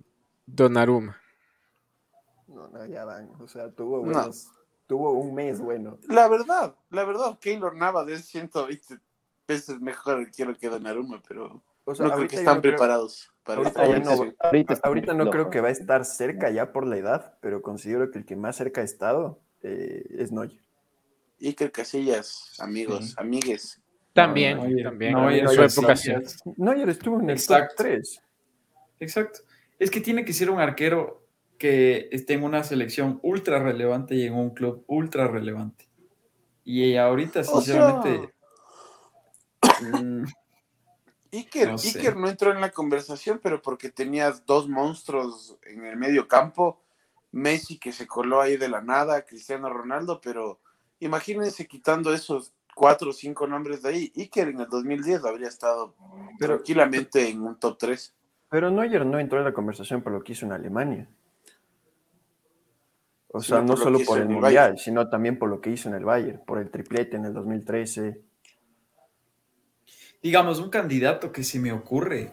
Donnarumma. 0.45 1.17
No, 2.47 2.69
no, 2.69 2.85
ya 2.85 3.07
van. 3.07 3.31
O 3.41 3.49
sea, 3.49 3.71
tuvo, 3.71 3.97
No. 3.99 4.03
buenos- 4.13 4.53
tuvo 4.87 5.13
un 5.13 5.35
mes 5.35 5.61
bueno. 5.63 5.99
La 6.11 6.29
verdad, 6.29 6.77
la 6.91 7.05
verdad, 7.05 7.39
Keylor 7.39 7.75
Navas 7.75 8.07
es 8.09 8.27
120 8.27 8.99
veces 9.49 9.81
mejor 9.81 10.19
arquero 10.19 10.55
que 10.55 10.69
Donnarumma, 10.69 11.23
pero 11.27 11.63
O 11.87 11.95
sea, 11.95 12.09
no 12.09 12.17
creo 12.17 12.29
que 12.29 12.37
están 12.37 12.57
no 12.57 12.61
creo- 12.61 12.73
preparados 12.73 13.33
para 13.45 13.59
ahorita 13.63 13.83
esta 13.95 14.15
no-. 14.17 14.33
Ahorita, 14.41 14.73
está 14.75 14.89
Ahorita 14.89 15.15
muy 15.15 15.25
no 15.25 15.31
creo 15.31 15.49
que 15.49 15.61
va 15.63 15.69
a 15.69 15.73
estar 15.73 16.05
cerca 16.05 16.51
ya 16.51 16.71
por 16.73 16.87
la 16.87 16.99
edad, 16.99 17.39
pero 17.41 17.63
considero 17.63 18.11
que 18.11 18.19
el 18.19 18.27
que 18.27 18.37
más 18.37 18.57
cerca 18.57 18.83
ha 18.83 18.85
estado 18.85 19.41
eh, 19.63 20.05
es 20.19 20.31
Neuer. 20.33 20.53
Iker 21.41 21.73
Casillas, 21.73 22.57
amigos, 22.61 23.07
Sí. 23.11 23.15
amigues. 23.17 23.82
También, 24.13 24.59
Neuer- 24.59 24.83
también. 24.85 25.13
Neuer 25.15 25.45
en 25.45 25.49
su 25.49 25.81
época 25.81 25.97
sí. 25.97 26.13
Neuer 26.57 26.89
estuvo 26.91 27.21
en 27.21 27.31
el 27.31 27.37
Exacto. 27.37 27.75
top 27.77 27.87
3. 27.87 28.23
Exacto. 29.01 29.41
Es 29.79 29.91
que 29.91 30.01
tiene 30.01 30.25
que 30.25 30.33
ser 30.33 30.51
un 30.51 30.61
arquero 30.61 31.27
que 31.59 32.09
esté 32.13 32.35
en 32.35 32.45
una 32.45 32.63
selección 32.65 33.19
ultra 33.23 33.59
relevante 33.63 34.15
y 34.15 34.25
en 34.27 34.35
un 34.35 34.51
club 34.51 34.85
ultra 34.87 35.29
relevante. 35.29 35.89
Y 36.65 36.97
ahorita, 36.97 37.41
O 37.41 37.61
sinceramente, 37.61 38.33
Iker, 41.33 41.71
No 41.71 41.79
sé. 41.79 41.99
Iker 41.99 42.17
no 42.17 42.29
entró 42.29 42.53
en 42.53 42.61
la 42.61 42.71
conversación, 42.71 43.41
pero 43.43 43.63
porque 43.63 43.89
tenías 43.91 44.45
dos 44.45 44.69
monstruos 44.69 45.57
en 45.63 45.85
el 45.87 45.97
medio 45.97 46.29
campo. 46.29 46.83
Messi 47.31 47.79
que 47.79 47.93
se 47.93 48.07
coló 48.07 48.43
ahí 48.43 48.59
de 48.59 48.69
la 48.69 48.83
nada, 48.83 49.25
Cristiano 49.25 49.71
Ronaldo, 49.71 50.21
pero 50.21 50.61
imagínense 51.01 51.67
quitando 51.67 52.13
esos 52.13 52.53
cuatro 52.75 53.11
o 53.11 53.13
cinco 53.13 53.47
nombres 53.47 53.83
de 53.83 53.89
ahí. 53.89 54.13
Iker 54.17 54.49
en 54.49 54.61
el 54.61 54.69
2010 54.69 55.25
habría 55.25 55.49
estado 55.49 55.95
Pero- 56.39 56.55
tranquilamente 56.57 57.29
en 57.29 57.43
un 57.43 57.59
top 57.59 57.77
3. 57.79 58.15
Pero 58.51 58.71
Neuer 58.71 59.07
no 59.07 59.19
entró 59.19 59.39
en 59.39 59.45
la 59.45 59.53
conversación 59.53 60.03
por 60.03 60.13
lo 60.13 60.23
que 60.23 60.33
hizo 60.33 60.45
en 60.47 60.53
Alemania. 60.53 61.09
O 63.29 63.41
Sino 63.41 63.57
sea, 63.57 63.61
no 63.65 63.75
por 63.75 63.79
solo 63.83 63.99
por 64.07 64.19
el 64.19 64.25
Mundial, 64.29 64.43
Bayern. 64.43 64.79
sino 64.79 65.09
también 65.09 65.39
por 65.39 65.49
lo 65.49 65.61
que 65.61 65.71
hizo 65.71 65.89
en 65.89 65.95
el 65.95 66.05
Bayern, 66.05 66.43
por 66.45 66.59
el 66.59 66.71
triplete 66.71 67.17
en 67.17 67.25
el 67.25 67.33
2013. 67.33 68.21
digamos, 70.23 70.61
un 70.61 70.71
candidato 70.71 71.33
que 71.33 71.43
se 71.43 71.59
me 71.59 71.73
ocurre 71.73 72.33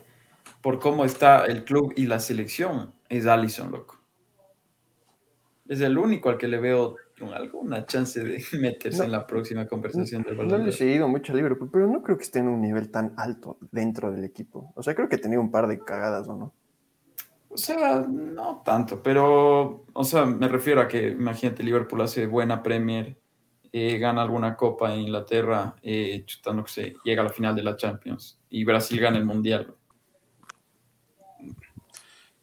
por 0.62 0.80
cómo 0.80 1.06
está 1.06 1.46
el 1.46 1.64
club 1.64 1.92
y 1.96 2.06
la 2.06 2.20
selección 2.20 2.94
es 3.08 3.26
Allison, 3.26 3.72
loco. 3.72 3.98
Es 5.68 5.82
el 5.82 5.98
único 5.98 6.30
al 6.30 6.38
que 6.38 6.48
le 6.48 6.60
veo 6.60 6.98
alguna 7.34 7.86
chance 7.86 8.24
de 8.24 8.44
meterse 8.60 9.00
No. 9.00 9.04
en 9.06 9.12
la 9.12 9.28
próxima 9.28 9.68
conversación 9.68 10.24
del 10.24 10.38
No 10.38 10.44
balón. 10.44 10.60
le 10.60 10.64
de 10.66 10.70
he 10.72 10.74
seguido 10.74 11.08
mucho 11.08 11.34
a 11.34 11.36
Liverpool, 11.36 11.70
pero 11.72 11.88
no 11.88 12.02
creo 12.02 12.18
que 12.18 12.24
esté 12.24 12.40
en 12.40 12.48
un 12.48 12.62
nivel 12.62 12.90
tan 12.90 13.14
alto 13.18 13.58
dentro 13.72 14.12
del 14.12 14.24
equipo. 14.24 14.72
O 14.76 14.84
sea, 14.84 14.96
creo 14.96 15.08
que 15.10 15.16
ha 15.18 15.22
tenido 15.22 15.42
un 15.42 15.52
par 15.52 15.68
de 15.68 15.80
cagadas, 15.80 16.28
¿o 16.28 16.36
no? 16.36 16.54
O 17.50 17.58
sea, 17.58 18.06
no 18.08 18.62
tanto, 18.64 19.02
pero, 19.02 19.86
o 19.92 20.04
sea, 20.04 20.24
me 20.26 20.48
refiero 20.48 20.82
a 20.82 20.88
que, 20.88 21.10
imagínate, 21.10 21.64
Liverpool 21.64 22.02
hace 22.02 22.28
buena 22.28 22.62
Premier, 22.62 23.18
eh, 23.72 23.98
gana 23.98 24.22
alguna 24.22 24.56
copa 24.56 24.94
en 24.94 25.02
Inglaterra, 25.02 25.76
eh, 25.82 26.24
chuta, 26.26 26.54
no 26.54 26.66
sé, 26.68 26.96
llega 27.04 27.22
a 27.22 27.26
la 27.26 27.32
final 27.32 27.56
de 27.56 27.64
la 27.64 27.76
Champions 27.76 28.40
y 28.50 28.64
Brasil 28.64 29.00
gana 29.00 29.18
el 29.18 29.26
Mundial. 29.26 29.76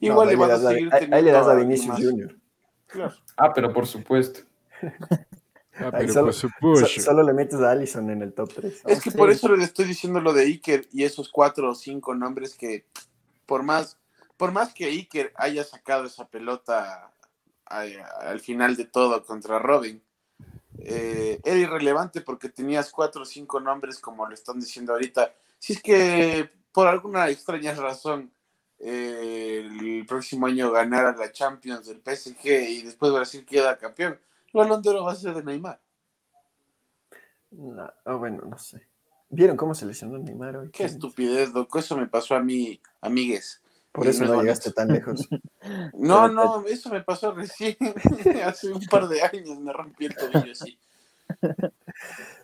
Igual 0.00 0.18
No, 0.18 0.24
le 0.26 0.30
ahí 0.30 0.36
vas 0.36 0.50
a 0.64 0.68
seguir 0.70 0.92
ahí- 0.94 1.08
ahí 1.10 1.22
le 1.22 1.32
das 1.32 1.46
a 1.48 1.54
Vinicius. 1.54 1.96
Junior. 1.96 2.36
Claro. 2.86 3.14
Ah, 3.36 3.52
pero 3.54 3.72
por 3.72 3.86
supuesto. 3.86 4.40
Ah, 5.78 5.90
pero 5.92 6.12
solo- 6.12 6.26
por 6.26 6.32
supuesto. 6.34 6.86
So- 6.86 7.00
solo 7.02 7.22
le 7.22 7.32
metes 7.34 7.60
a 7.60 7.70
Allison 7.70 8.08
en 8.10 8.22
el 8.22 8.32
top 8.32 8.52
3. 8.54 8.82
Es 8.86 9.00
que 9.02 9.10
por 9.10 9.30
eso 9.30 9.54
le 9.54 9.64
estoy 9.64 9.84
diciendo 9.84 10.20
lo 10.20 10.32
de 10.32 10.44
Iker 10.44 10.86
y 10.92 11.04
esos 11.04 11.28
cuatro 11.28 11.70
o 11.70 11.74
cinco 11.74 12.14
nombres 12.14 12.54
que, 12.54 12.86
por 13.44 13.62
más, 13.62 13.98
por 14.36 14.52
más 14.52 14.72
que 14.72 14.86
Iker 14.86 15.32
haya 15.36 15.64
sacado 15.64 16.06
esa 16.06 16.26
pelota 16.28 17.12
a- 17.66 17.80
al 18.20 18.40
final 18.40 18.76
de 18.76 18.84
todo 18.86 19.22
contra 19.24 19.58
Robin, 19.58 20.02
eh, 20.78 21.40
era 21.44 21.56
irrelevante 21.56 22.20
porque 22.20 22.48
tenías 22.48 22.90
cuatro 22.90 23.22
o 23.22 23.26
cinco 23.26 23.60
nombres, 23.60 23.98
como 23.98 24.26
lo 24.26 24.34
están 24.34 24.58
diciendo 24.60 24.92
ahorita. 24.92 25.34
Si 25.58 25.72
es 25.74 25.82
que 25.82 26.50
por 26.72 26.86
alguna 26.86 27.28
extraña 27.28 27.74
razón 27.74 28.30
eh, 28.78 29.62
el 29.64 30.04
próximo 30.06 30.46
año 30.46 30.70
ganara 30.70 31.16
la 31.16 31.32
Champions 31.32 31.86
del 31.86 32.00
PSG 32.02 32.46
y 32.68 32.82
después 32.82 33.10
Brasil 33.10 33.44
queda 33.46 33.78
campeón, 33.78 34.20
de 34.64 34.90
oro 34.90 35.04
va 35.04 35.12
a 35.12 35.16
ser 35.16 35.34
de 35.34 35.42
Neymar. 35.42 35.80
No, 37.50 37.90
ah, 38.04 38.14
bueno, 38.14 38.42
no 38.48 38.58
sé. 38.58 38.86
¿Vieron 39.28 39.56
cómo 39.56 39.74
se 39.74 39.86
lesionó 39.86 40.18
Neymar 40.18 40.56
hoy? 40.56 40.70
Qué 40.70 40.84
estupidez, 40.84 41.52
loco. 41.52 41.78
Eso 41.78 41.96
me 41.96 42.06
pasó 42.06 42.34
a 42.34 42.40
mí, 42.40 42.80
amigues. 43.00 43.62
Por 43.92 44.06
eso 44.06 44.24
no 44.24 44.34
no 44.34 44.42
llegaste 44.42 44.72
tan 44.72 44.88
lejos. 44.88 45.28
No, 45.94 46.28
no, 46.28 46.64
eso 46.66 46.90
me 46.90 47.02
pasó 47.02 47.32
recién. 47.32 47.76
Hace 48.44 48.72
un 48.72 48.84
par 48.86 49.08
de 49.08 49.20
años 49.22 49.58
me 49.58 49.72
rompí 49.72 50.06
el 50.06 50.14
tobillo 50.14 50.52
así. 50.52 50.78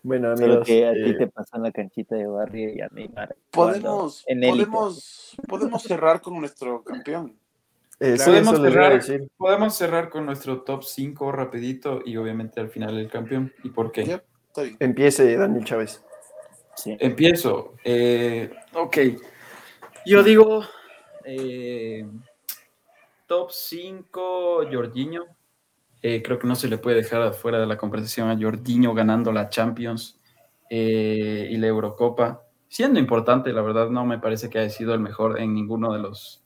Bueno, 0.03 0.37
Solo 0.37 0.47
amigos, 0.47 0.67
que 0.67 0.87
a 0.87 0.93
eh, 0.93 1.05
ti 1.05 1.19
te 1.19 1.27
pasó 1.29 1.57
en 1.57 1.63
la 1.63 1.71
canchita 1.71 2.17
de 2.17 2.27
barrio 2.27 2.75
y 2.75 2.81
a 2.81 2.89
Neymar. 2.89 3.37
Podemos, 3.53 4.25
podemos, 4.25 5.37
podemos 5.47 5.83
cerrar 5.85 6.21
con 6.21 6.41
nuestro 6.41 6.83
campeón. 6.83 7.39
Eh, 8.03 8.17
Podemos 8.25 8.61
cerrar, 8.61 8.93
decir. 8.95 9.29
podemos 9.37 9.75
cerrar 9.75 10.09
con 10.11 10.27
nuestro 10.27 10.63
top 10.63 10.83
5 10.83 11.33
rapidito 11.33 12.03
y 12.05 12.17
obviamente 12.17 12.61
al 12.61 12.69
final 12.69 12.99
el 12.99 13.09
campeón. 13.09 13.53
¿Y 13.63 13.71
por 13.71 13.93
qué? 13.93 14.05
Ya, 14.05 14.25
está 14.49 14.63
bien. 14.63 14.77
Empiece 14.81 15.37
Daniel 15.37 15.65
Chávez. 15.65 16.03
Sí. 16.75 16.97
Empiezo. 16.99 17.75
Eh, 17.85 18.51
ok. 18.75 18.99
Yo 20.05 20.23
digo 20.23 20.65
eh, 21.25 22.05
top 23.27 23.51
5 23.51 24.69
Jorginho. 24.71 25.27
Eh, 26.03 26.21
creo 26.23 26.39
que 26.39 26.49
no 26.49 26.57
se 26.57 26.69
le 26.69 26.79
puede 26.79 26.97
dejar 26.97 27.23
afuera 27.23 27.61
de 27.61 27.67
la 27.67 27.77
conversación 27.77 28.29
a 28.29 28.37
Jorginho 28.37 28.93
ganando 28.93 29.31
la 29.31 29.49
Champions 29.49 30.21
eh, 30.69 31.49
y 31.51 31.57
la 31.59 31.69
Eurocopa. 31.69 32.43
Siendo 32.69 32.99
importante, 32.99 33.53
la 33.53 33.63
verdad 33.63 33.91
no 33.91 34.05
me 34.05 34.19
parece 34.19 34.51
que 34.51 34.59
haya 34.59 34.71
sido 34.71 34.95
el 34.95 35.01
mejor 35.01 35.39
en 35.39 35.55
ninguno 35.55 35.93
de 35.93 36.01
los, 36.01 36.42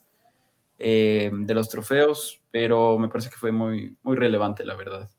eh, 0.78 1.30
de 1.32 1.54
los 1.54 1.68
trofeos, 1.68 2.42
pero 2.50 2.98
me 2.98 3.08
parece 3.08 3.30
que 3.30 3.36
fue 3.36 3.52
muy, 3.52 3.96
muy 4.02 4.16
relevante, 4.16 4.64
la 4.64 4.74
verdad. 4.74 5.10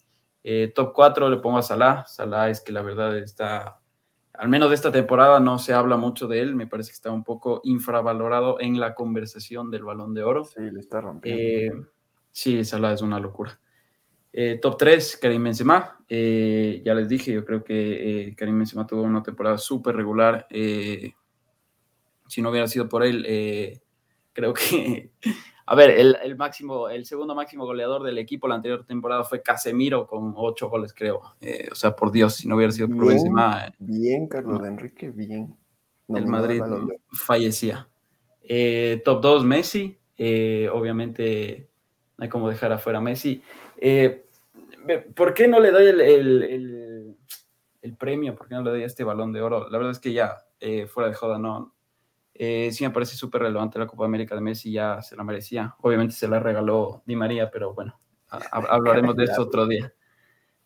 Eh, 0.43 0.71
top 0.73 0.93
4 0.93 1.29
le 1.29 1.37
pongo 1.37 1.57
a 1.57 1.61
Salah. 1.61 2.05
Salah 2.05 2.49
es 2.49 2.61
que 2.61 2.71
la 2.71 2.81
verdad 2.81 3.17
está 3.17 3.79
al 4.37 4.49
menos 4.49 4.69
de 4.69 4.75
esta 4.75 4.91
temporada 4.91 5.39
no 5.39 5.57
se 5.57 5.73
habla 5.73 5.97
mucho 5.97 6.27
de 6.27 6.39
él, 6.41 6.55
me 6.55 6.67
parece 6.67 6.91
que 6.91 6.95
está 6.95 7.11
un 7.11 7.23
poco 7.23 7.59
infravalorado 7.63 8.61
en 8.61 8.79
la 8.79 8.93
conversación 8.93 9.71
del 9.71 9.83
balón 9.83 10.13
de 10.13 10.23
oro. 10.23 10.45
Sí, 10.45 10.61
le 10.61 10.79
está 10.79 11.01
rompiendo. 11.01 11.41
Eh, 11.41 11.71
sí, 12.31 12.63
Salah 12.63 12.93
es 12.93 13.01
una 13.01 13.19
locura. 13.19 13.59
Eh, 14.31 14.59
top 14.61 14.77
3, 14.77 15.17
Karim 15.19 15.43
Benzema. 15.43 15.97
Eh, 16.07 16.83
ya 16.85 16.93
les 16.93 17.09
dije, 17.09 17.33
yo 17.33 17.43
creo 17.43 17.63
que 17.63 18.27
eh, 18.27 18.35
Karim 18.35 18.59
Benzema 18.59 18.85
tuvo 18.85 19.01
una 19.01 19.23
temporada 19.23 19.57
súper 19.57 19.95
regular. 19.95 20.45
Si 22.27 22.41
no 22.41 22.51
hubiera 22.51 22.67
sido 22.67 22.87
por 22.87 23.03
él, 23.03 23.25
eh, 23.27 23.81
creo 24.37 24.53
que... 24.53 25.11
A 25.69 25.75
ver, 25.75 25.89
el, 25.89 26.15
el, 26.23 26.37
máximo, 26.37 26.87
el 26.87 27.05
segundo 27.05 27.35
máximo 27.35 27.65
goleador 27.65 28.01
del 28.01 28.17
equipo 28.19 28.47
la 28.47 28.55
anterior 28.55 28.85
temporada 28.85 29.25
fue 29.25 29.41
Casemiro 29.41 30.07
con 30.07 30.33
ocho 30.37 30.69
goles, 30.69 30.93
creo. 30.93 31.21
Eh, 31.41 31.67
o 31.69 31.75
sea, 31.75 31.93
por 31.93 32.09
Dios, 32.09 32.35
si 32.35 32.47
no 32.47 32.55
hubiera 32.55 32.71
sido 32.71 32.87
por 32.87 32.99
bien, 32.99 33.09
Benzema... 33.09 33.73
Bien, 33.77 34.27
Carlos 34.27 34.61
de 34.61 34.67
Enrique, 34.69 35.09
bien. 35.09 35.57
el 36.07 36.25
Madrid 36.25 36.61
fallecía. 37.11 37.85
Eh, 38.43 39.01
top 39.03 39.21
2, 39.21 39.43
Messi. 39.43 39.97
Eh, 40.17 40.69
obviamente, 40.71 41.67
no 42.17 42.23
hay 42.23 42.29
como 42.29 42.47
dejar 42.47 42.71
afuera 42.71 42.99
a 42.99 43.01
Messi. 43.01 43.41
Eh, 43.75 44.25
¿Por 45.13 45.33
qué 45.33 45.49
no 45.49 45.59
le 45.59 45.71
doy 45.71 45.87
el, 45.87 45.99
el, 45.99 46.43
el, 46.43 47.17
el, 47.81 47.95
premio? 47.97 48.35
¿Por 48.35 48.47
qué 48.47 48.55
no 48.55 48.63
le 48.63 48.69
doy 48.69 48.83
este 48.83 49.03
balón 49.03 49.33
de 49.33 49.41
oro? 49.41 49.69
La 49.69 49.77
verdad 49.77 49.91
es 49.91 49.99
que 49.99 50.13
ya, 50.13 50.37
eh, 50.61 50.87
fuera 50.87 51.09
de 51.09 51.15
joda, 51.15 51.37
no. 51.37 51.73
Eh, 52.39 52.69
sí 52.71 52.83
me 52.83 52.91
parece 52.91 53.15
súper 53.15 53.41
relevante 53.41 53.79
la 53.79 53.87
Copa 53.87 54.05
América 54.05 54.35
de 54.35 54.41
Messi, 54.41 54.71
ya 54.71 55.01
se 55.01 55.15
la 55.15 55.23
merecía. 55.23 55.75
Obviamente 55.79 56.13
se 56.13 56.27
la 56.27 56.39
regaló 56.39 57.01
Di 57.05 57.15
María, 57.15 57.49
pero 57.49 57.73
bueno, 57.73 57.99
hablaremos 58.51 59.15
de 59.15 59.23
esto 59.23 59.41
otro 59.41 59.65
día. 59.65 59.91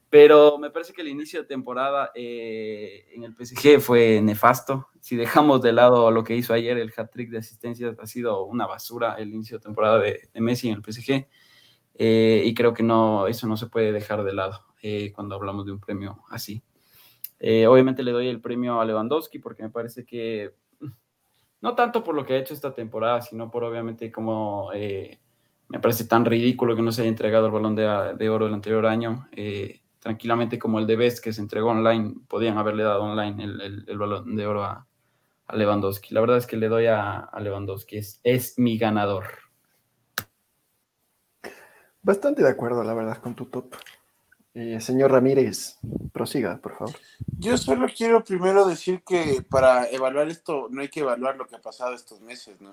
Pero 0.09 0.57
me 0.57 0.69
parece 0.69 0.91
que 0.91 1.01
el 1.01 1.07
inicio 1.07 1.41
de 1.41 1.47
temporada 1.47 2.11
eh, 2.13 3.05
en 3.13 3.23
el 3.23 3.33
PSG 3.33 3.79
fue 3.79 4.19
nefasto. 4.21 4.89
Si 4.99 5.15
dejamos 5.15 5.61
de 5.61 5.71
lado 5.71 6.11
lo 6.11 6.25
que 6.25 6.35
hizo 6.35 6.53
ayer, 6.53 6.77
el 6.77 6.91
hat-trick 6.95 7.29
de 7.29 7.37
asistencias 7.37 7.97
ha 7.97 8.05
sido 8.05 8.43
una 8.43 8.67
basura 8.67 9.15
el 9.15 9.33
inicio 9.33 9.57
de 9.57 9.63
temporada 9.63 9.99
de, 9.99 10.27
de 10.33 10.41
Messi 10.41 10.67
en 10.67 10.75
el 10.75 10.83
PSG. 10.83 11.25
Eh, 11.93 12.43
y 12.43 12.53
creo 12.53 12.73
que 12.73 12.83
no, 12.83 13.27
eso 13.27 13.47
no 13.47 13.55
se 13.55 13.67
puede 13.67 13.93
dejar 13.93 14.25
de 14.25 14.33
lado 14.33 14.65
eh, 14.81 15.13
cuando 15.13 15.35
hablamos 15.35 15.65
de 15.65 15.71
un 15.71 15.79
premio 15.79 16.21
así. 16.29 16.61
Obviamente 17.39 18.03
le 18.03 18.11
doy 18.11 18.27
el 18.27 18.41
premio 18.41 18.79
a 18.81 18.85
Lewandowski 18.85 19.39
porque 19.39 19.63
me 19.63 19.71
parece 19.71 20.05
que, 20.05 20.53
no 21.61 21.75
tanto 21.75 22.03
por 22.03 22.15
lo 22.15 22.25
que 22.25 22.33
ha 22.33 22.37
hecho 22.37 22.53
esta 22.53 22.73
temporada, 22.73 23.21
sino 23.21 23.49
por 23.49 23.63
obviamente 23.63 24.11
como 24.11 24.71
eh, 24.73 25.19
me 25.69 25.79
parece 25.79 26.05
tan 26.05 26.25
ridículo 26.25 26.75
que 26.75 26.81
no 26.81 26.91
se 26.91 27.01
haya 27.01 27.09
entregado 27.09 27.45
el 27.45 27.51
balón 27.51 27.75
de, 27.75 28.15
de 28.17 28.29
oro 28.29 28.47
el 28.47 28.53
anterior 28.53 28.85
año. 28.85 29.27
Eh, 29.31 29.81
tranquilamente 29.99 30.57
como 30.57 30.79
el 30.79 30.87
de 30.87 30.95
Best 30.95 31.23
que 31.23 31.31
se 31.31 31.41
entregó 31.41 31.69
online, 31.69 32.15
podían 32.27 32.57
haberle 32.57 32.83
dado 32.83 33.03
online 33.03 33.43
el, 33.43 33.97
balón 33.97 34.35
de 34.35 34.47
oro 34.47 34.63
a, 34.63 34.87
a, 35.45 35.55
Lewandowski. 35.55 36.13
La 36.13 36.21
verdad 36.21 36.37
es 36.37 36.47
que 36.47 36.57
le 36.57 36.67
doy 36.67 36.87
a, 36.87 37.19
a 37.19 37.39
Lewandowski, 37.39 37.97
es 38.23 38.57
mi 38.57 38.77
ganador. 38.79 39.25
Bastante 42.01 42.41
de 42.41 42.49
acuerdo, 42.49 42.83
la 42.83 42.95
verdad, 42.95 43.17
con 43.17 43.35
tu 43.35 43.45
top. 43.45 43.75
Eh, 44.53 44.81
señor 44.81 45.11
Ramírez, 45.11 45.77
prosiga, 46.11 46.57
por 46.57 46.77
favor. 46.77 46.95
Yo 47.39 47.57
solo 47.57 47.87
quiero 47.95 48.23
primero 48.23 48.65
decir 48.65 49.01
que 49.07 49.45
para 49.49 49.89
evaluar 49.89 50.27
esto 50.27 50.67
no 50.69 50.81
hay 50.81 50.89
que 50.89 50.99
evaluar 50.99 51.37
lo 51.37 51.47
que 51.47 51.55
ha 51.55 51.61
pasado 51.61 51.93
estos 51.93 52.19
meses, 52.19 52.59
¿no? 52.59 52.71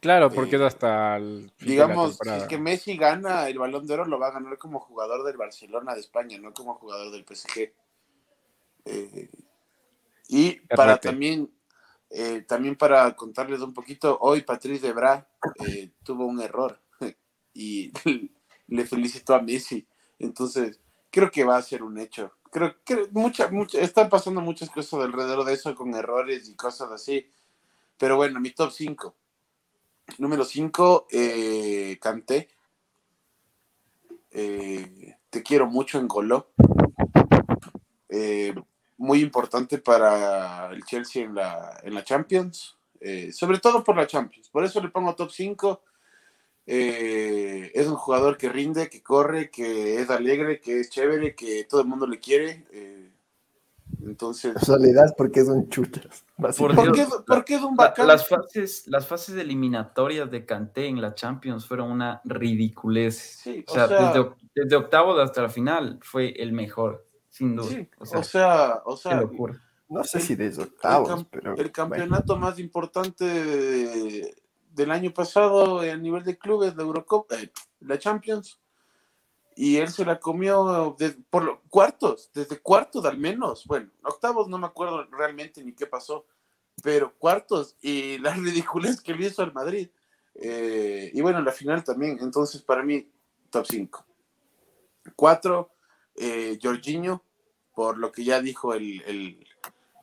Claro, 0.00 0.30
porque 0.30 0.54
eh, 0.54 0.58
es 0.58 0.64
hasta 0.64 1.16
el. 1.16 1.50
Digamos, 1.58 2.18
si 2.22 2.30
es 2.30 2.44
que 2.44 2.58
Messi 2.58 2.96
gana 2.96 3.48
el 3.48 3.58
balón 3.58 3.86
de 3.86 3.94
oro, 3.94 4.04
lo 4.04 4.20
va 4.20 4.28
a 4.28 4.32
ganar 4.32 4.56
como 4.56 4.78
jugador 4.78 5.24
del 5.24 5.36
Barcelona 5.36 5.94
de 5.94 6.00
España, 6.00 6.38
no 6.38 6.52
como 6.54 6.74
jugador 6.74 7.10
del 7.10 7.24
PSG. 7.24 7.72
Eh, 8.84 9.30
Y 10.28 10.60
para 10.60 10.98
también, 10.98 11.50
eh, 12.10 12.42
también 12.46 12.76
para 12.76 13.16
contarles 13.16 13.60
un 13.60 13.72
poquito, 13.72 14.16
hoy 14.20 14.42
Patrice 14.42 14.86
Debra 14.86 15.28
eh, 15.66 15.90
tuvo 16.04 16.26
un 16.26 16.40
error 16.40 16.80
y 17.52 17.90
le 18.68 18.86
felicitó 18.86 19.34
a 19.34 19.42
Messi. 19.42 19.88
Entonces, 20.18 20.80
creo 21.16 21.30
que 21.30 21.44
va 21.44 21.56
a 21.56 21.62
ser 21.62 21.82
un 21.82 21.98
hecho. 21.98 22.30
Creo 22.50 22.76
que 22.84 23.08
mucha, 23.12 23.48
mucha, 23.48 23.80
están 23.80 24.10
pasando 24.10 24.42
muchas 24.42 24.68
cosas 24.68 25.00
alrededor 25.00 25.46
de 25.46 25.54
eso 25.54 25.74
con 25.74 25.94
errores 25.94 26.46
y 26.46 26.54
cosas 26.54 26.90
así. 26.92 27.26
Pero 27.96 28.16
bueno, 28.16 28.38
mi 28.38 28.50
top 28.50 28.70
5. 28.70 29.16
Número 30.18 30.44
5, 30.44 31.06
eh, 31.10 31.98
Canté. 32.02 32.50
Eh, 34.30 35.16
te 35.30 35.42
quiero 35.42 35.66
mucho 35.66 35.98
en 35.98 36.06
Goló. 36.06 36.52
Eh, 38.10 38.54
muy 38.98 39.20
importante 39.20 39.78
para 39.78 40.70
el 40.70 40.84
Chelsea 40.84 41.24
en 41.24 41.34
la, 41.34 41.80
en 41.82 41.94
la 41.94 42.04
Champions. 42.04 42.76
Sobre 43.32 43.58
todo 43.58 43.82
por 43.82 43.96
la 43.96 44.06
Champions. 44.06 44.50
Por 44.50 44.64
eso 44.64 44.82
le 44.82 44.90
pongo 44.90 45.14
top 45.14 45.30
5 45.30 45.82
eh, 46.66 47.70
es 47.74 47.86
un 47.86 47.94
jugador 47.94 48.36
que 48.36 48.48
rinde, 48.48 48.90
que 48.90 49.02
corre, 49.02 49.50
que 49.50 50.00
es 50.00 50.10
alegre, 50.10 50.60
que 50.60 50.80
es 50.80 50.90
chévere, 50.90 51.36
que 51.36 51.64
todo 51.64 51.80
el 51.80 51.86
mundo 51.86 52.06
le 52.08 52.18
quiere. 52.18 52.66
Eh, 52.72 53.10
entonces. 54.04 54.54
Soledad 54.60 55.14
porque 55.16 55.40
es 55.40 55.48
un 55.48 55.68
chuchas. 55.68 56.24
¿Por, 56.36 56.92
qué, 57.44 57.54
es 57.54 57.62
un 57.62 57.76
bacán? 57.76 58.08
las, 58.08 58.26
fases, 58.26 58.84
las 58.88 59.06
fases 59.06 59.36
eliminatorias 59.36 60.28
de 60.28 60.44
Canté 60.44 60.86
en 60.86 61.00
la 61.00 61.14
Champions 61.14 61.66
fueron 61.66 61.92
una 61.92 62.20
ridiculez. 62.24 63.44
o, 63.66 63.72
sea, 63.72 63.86
desde, 64.54 64.76
octavo 64.76 65.18
hasta 65.20 65.42
la 65.42 65.48
final 65.48 66.00
fue 66.02 66.30
el 66.30 66.52
mejor, 66.52 67.06
sin 67.30 67.54
duda. 67.54 67.86
o 67.98 68.22
sea, 68.24 68.82
o 68.84 68.96
sea, 68.96 69.22
No 69.88 70.02
sé 70.02 70.20
si 70.20 70.34
desde 70.34 70.64
octavos, 70.64 71.20
el, 71.20 71.26
pero. 71.26 71.54
El 71.54 71.70
campeonato 71.70 72.36
más 72.36 72.58
importante 72.58 73.24
de, 73.24 74.34
del 74.76 74.90
año 74.90 75.10
pasado 75.12 75.80
a 75.80 75.96
nivel 75.96 76.22
de 76.22 76.36
clubes, 76.36 76.76
de 76.76 76.82
Eurocopa, 76.82 77.34
eh, 77.40 77.50
la 77.80 77.98
Champions, 77.98 78.60
y 79.56 79.78
él 79.78 79.88
se 79.88 80.04
la 80.04 80.20
comió 80.20 80.94
por 81.30 81.44
los 81.44 81.58
cuartos, 81.70 82.30
desde 82.34 82.58
cuartos 82.58 83.06
al 83.06 83.16
menos, 83.16 83.64
bueno, 83.64 83.90
octavos 84.02 84.48
no 84.48 84.58
me 84.58 84.66
acuerdo 84.66 85.04
realmente 85.10 85.64
ni 85.64 85.72
qué 85.72 85.86
pasó, 85.86 86.26
pero 86.82 87.14
cuartos. 87.14 87.74
Y 87.80 88.18
la 88.18 88.34
ridiculez 88.34 89.00
que 89.00 89.14
le 89.14 89.28
hizo 89.28 89.42
al 89.42 89.54
Madrid. 89.54 89.88
Eh, 90.34 91.10
y 91.14 91.20
bueno, 91.22 91.40
la 91.40 91.52
final 91.52 91.82
también, 91.82 92.18
entonces 92.20 92.60
para 92.60 92.82
mí, 92.82 93.10
top 93.48 93.64
5. 93.66 94.04
Cuatro, 95.16 95.70
eh, 96.14 96.58
Jorginho, 96.62 97.22
por 97.74 97.96
lo 97.96 98.12
que 98.12 98.24
ya 98.24 98.42
dijo 98.42 98.74
el, 98.74 99.00
el, 99.06 99.46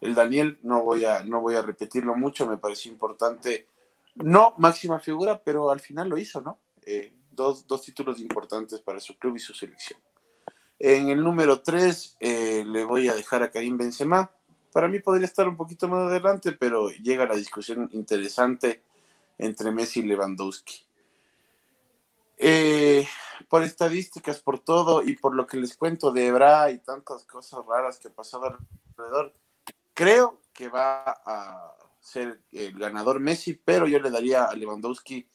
el, 0.01 0.15
Daniel, 0.15 0.57
no 0.63 0.81
voy, 0.81 1.05
a, 1.05 1.23
no 1.23 1.41
voy 1.41 1.53
a 1.53 1.61
repetirlo 1.61 2.15
mucho, 2.15 2.47
me 2.47 2.57
pareció 2.57 2.91
importante 2.91 3.67
no 4.15 4.53
máxima 4.57 4.99
figura, 4.99 5.41
pero 5.43 5.71
al 5.71 5.79
final 5.79 6.09
lo 6.09 6.17
hizo, 6.17 6.41
¿no? 6.41 6.59
Eh, 6.85 7.13
dos, 7.31 7.65
títulos 7.83 8.19
importantes 8.19 8.79
para 8.79 8.99
su 8.99 9.17
club 9.17 9.37
y 9.37 9.39
su 9.39 9.53
selección. 9.53 9.99
En 10.79 11.09
el 11.09 11.23
número 11.23 11.61
3 11.61 12.17
eh, 12.19 12.63
le 12.65 12.83
voy 12.83 13.07
a 13.07 13.15
dejar 13.15 13.43
a 13.43 13.51
Karim 13.51 13.77
Benzema. 13.77 14.29
Para 14.71 14.87
mí 14.87 14.99
podría 14.99 15.25
estar 15.25 15.47
un 15.47 15.55
poquito 15.55 15.87
más 15.87 16.09
adelante, 16.09 16.51
pero 16.51 16.89
llega 16.89 17.25
la 17.25 17.35
discusión 17.35 17.89
interesante 17.93 18.83
entre 19.37 19.71
Messi 19.71 20.01
y 20.01 20.03
Lewandowski. 20.03 20.85
Eh, 22.37 23.07
por 23.47 23.63
estadísticas, 23.63 24.39
por 24.39 24.59
todo 24.59 25.03
y 25.03 25.15
por 25.15 25.35
lo 25.35 25.47
que 25.47 25.57
les 25.57 25.77
cuento 25.77 26.11
de 26.11 26.27
Ebra 26.27 26.71
y 26.71 26.79
tantas 26.79 27.23
cosas 27.23 27.65
raras 27.65 27.99
que 27.99 28.09
pasado 28.09 28.57
alrededor, 28.97 29.33
creo 29.93 30.41
que 30.53 30.67
va 30.69 31.03
a 31.25 31.82
ser 32.03 32.41
el 32.51 32.77
ganador 32.77 33.19
Messi, 33.21 33.53
pero 33.53 33.87
yo 33.87 33.97
le 33.99 34.11
daría 34.11 34.43
a 34.43 34.55
Lewandowski 34.55 35.27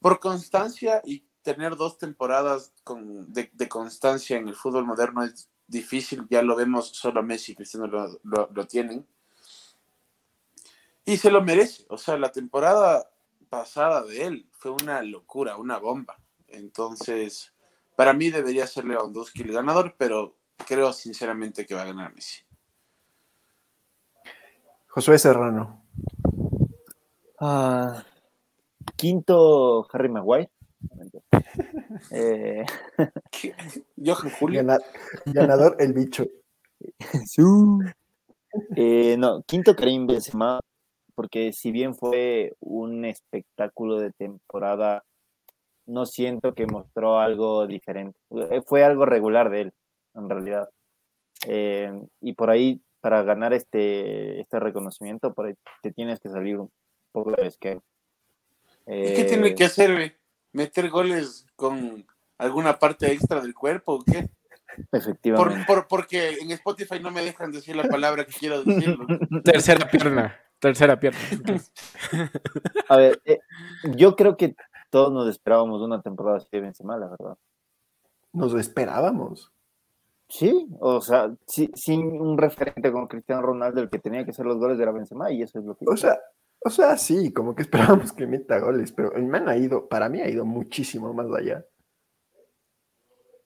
por 0.00 0.18
constancia 0.18 1.02
y 1.04 1.24
tener 1.42 1.76
dos 1.76 1.98
temporadas 1.98 2.72
con, 2.82 3.32
de, 3.32 3.68
constancia 3.68 4.38
en 4.38 4.48
el 4.48 4.54
fútbol 4.54 4.86
moderno 4.86 5.22
es 5.22 5.50
difícil, 5.66 6.26
ya 6.30 6.42
lo 6.42 6.56
vemos, 6.56 6.88
solo 6.88 7.22
Messi 7.22 7.52
y 7.52 7.54
Cristiano 7.54 7.86
lo, 7.86 8.66
tienen. 8.66 9.06
Y 11.04 11.18
se 11.18 11.30
lo 11.30 11.42
merece, 11.42 11.84
o 11.88 11.98
sea, 11.98 12.16
la 12.16 12.32
temporada 12.32 13.10
pasada 13.50 14.02
de 14.02 14.24
él 14.24 14.48
fue 14.52 14.70
una 14.70 15.02
locura, 15.02 15.56
una 15.56 15.78
bomba. 15.78 16.18
Entonces, 16.48 17.52
para 17.94 18.14
mí 18.14 18.30
debería 18.30 18.66
ser 18.66 18.86
Lewandowski 18.86 19.42
el 19.42 19.52
ganador, 19.52 19.94
pero 19.98 20.36
creo 20.66 20.92
sinceramente 20.92 21.66
que 21.66 21.74
va 21.74 21.82
a 21.82 21.86
ganar 21.86 22.14
Messi. 22.14 22.42
Josué 24.88 25.18
Serrano. 25.18 25.79
Ah, 27.42 28.04
quinto, 28.96 29.86
Harry 29.92 30.08
Maguire. 30.08 30.50
Eh, 32.12 32.64
Johan 33.96 34.30
Julio. 34.38 34.62
ganador, 35.26 35.76
el 35.78 35.92
bicho. 35.92 36.24
Eh, 38.76 39.16
no, 39.18 39.42
quinto 39.42 39.74
Karim 39.74 40.06
Benzema, 40.06 40.60
porque 41.14 41.52
si 41.52 41.72
bien 41.72 41.94
fue 41.94 42.54
un 42.60 43.04
espectáculo 43.04 43.98
de 43.98 44.12
temporada, 44.12 45.04
no 45.86 46.06
siento 46.06 46.54
que 46.54 46.66
mostró 46.66 47.18
algo 47.18 47.66
diferente. 47.66 48.18
Eh, 48.50 48.62
fue 48.64 48.84
algo 48.84 49.04
regular 49.04 49.50
de 49.50 49.62
él, 49.62 49.72
en 50.14 50.30
realidad. 50.30 50.68
y 52.20 52.32
por 52.34 52.50
ahí 52.50 52.80
para 53.00 53.22
ganar 53.22 53.52
este, 53.52 54.40
este 54.40 54.60
reconocimiento, 54.60 55.34
por 55.34 55.54
te 55.82 55.92
tienes 55.92 56.20
que 56.20 56.28
salir 56.28 56.58
un 56.58 56.70
poco 57.12 57.32
de 57.32 57.46
esquema. 57.46 57.80
¿Qué 58.86 59.24
tiene 59.28 59.48
eh, 59.48 59.54
que 59.54 59.64
hacer, 59.64 60.16
¿Meter 60.52 60.90
goles 60.90 61.46
con 61.54 62.04
alguna 62.38 62.78
parte 62.78 63.12
extra 63.12 63.40
del 63.40 63.54
cuerpo 63.54 63.94
o 63.94 64.04
qué? 64.04 64.28
Efectivamente. 64.92 65.64
Por, 65.66 65.86
porque 65.86 66.38
en 66.40 66.50
Spotify 66.52 66.98
no 67.00 67.10
me 67.10 67.22
dejan 67.22 67.52
decir 67.52 67.76
la 67.76 67.84
palabra 67.84 68.24
que 68.24 68.32
quiero 68.32 68.62
decir. 68.62 68.98
Tercera 69.44 69.88
pierna. 69.88 70.36
Tercera 70.58 70.98
pierna. 70.98 71.18
A 72.88 72.96
ver, 72.96 73.20
eh, 73.24 73.40
yo 73.96 74.16
creo 74.16 74.36
que 74.36 74.56
todos 74.90 75.12
nos 75.12 75.28
esperábamos 75.28 75.80
una 75.82 76.02
temporada 76.02 76.38
así 76.38 76.48
de 76.50 76.60
Benzema, 76.60 76.96
la 76.98 77.08
verdad. 77.08 77.36
Nos 78.32 78.54
esperábamos. 78.54 79.50
Sí, 80.28 80.68
o 80.78 81.00
sea, 81.00 81.34
sin 81.46 82.20
un 82.20 82.38
referente 82.38 82.92
como 82.92 83.08
Cristiano 83.08 83.42
Ronaldo, 83.42 83.80
el 83.80 83.90
que 83.90 83.98
tenía 83.98 84.24
que 84.24 84.30
hacer 84.30 84.46
los 84.46 84.58
goles 84.58 84.78
de 84.78 84.86
la 84.86 84.92
Benzema, 84.92 85.32
y 85.32 85.42
eso 85.42 85.58
es 85.58 85.64
lo 85.64 85.74
que. 85.74 85.86
O 85.88 85.96
sea, 85.96 86.20
o 86.62 86.70
sea, 86.70 86.96
sí, 86.96 87.32
como 87.32 87.54
que 87.54 87.62
esperábamos 88.02 88.12
que 88.12 88.26
meta 88.26 88.58
goles, 88.58 88.92
pero 88.92 89.14
el 89.14 89.26
man 89.26 89.48
ha 89.48 89.56
ido, 89.56 89.88
para 89.88 90.08
mí 90.08 90.20
ha 90.20 90.28
ido 90.28 90.44
muchísimo 90.44 91.12
más 91.12 91.26
allá. 91.36 91.64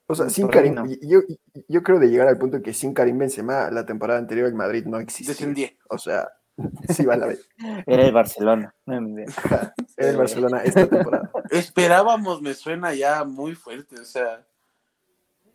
O 0.06 0.14
sea, 0.14 0.28
sin 0.28 0.48
Karim, 0.48 0.76
yo, 1.00 1.20
yo 1.66 1.82
creo 1.82 1.98
de 1.98 2.08
llegar 2.08 2.28
al 2.28 2.36
punto 2.36 2.60
que 2.60 2.74
sin 2.74 2.92
Karim 2.92 3.16
Benzema, 3.16 3.70
la 3.70 3.86
temporada 3.86 4.18
anterior 4.18 4.46
el 4.46 4.54
Madrid 4.54 4.84
no 4.84 4.98
existía. 5.00 5.70
O 5.88 5.96
sea, 5.96 6.28
sí 6.90 7.06
va 7.06 7.14
a 7.14 7.16
la 7.16 7.26
vez. 7.26 7.48
Era 7.86 8.04
el 8.04 8.12
Barcelona. 8.12 8.74
Era 8.86 10.10
el 10.10 10.16
Barcelona 10.16 10.62
esta 10.62 10.86
temporada. 10.86 11.30
Esperábamos, 11.50 12.42
me 12.42 12.52
suena 12.52 12.94
ya 12.94 13.24
muy 13.24 13.54
fuerte, 13.54 13.98
o 13.98 14.04
sea. 14.04 14.46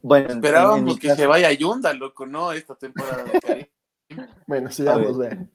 Bueno, 0.02 0.30
Esperábamos 0.30 0.98
que 0.98 1.14
se 1.14 1.28
vaya 1.28 1.52
Yunda, 1.52 1.94
loco, 1.94 2.26
¿no? 2.26 2.52
Esta 2.54 2.74
temporada 2.76 3.24
de 3.26 3.70
Bueno, 4.48 4.72
sí, 4.72 4.84
vamos 4.84 5.16
a 5.16 5.20
ver. 5.20 5.48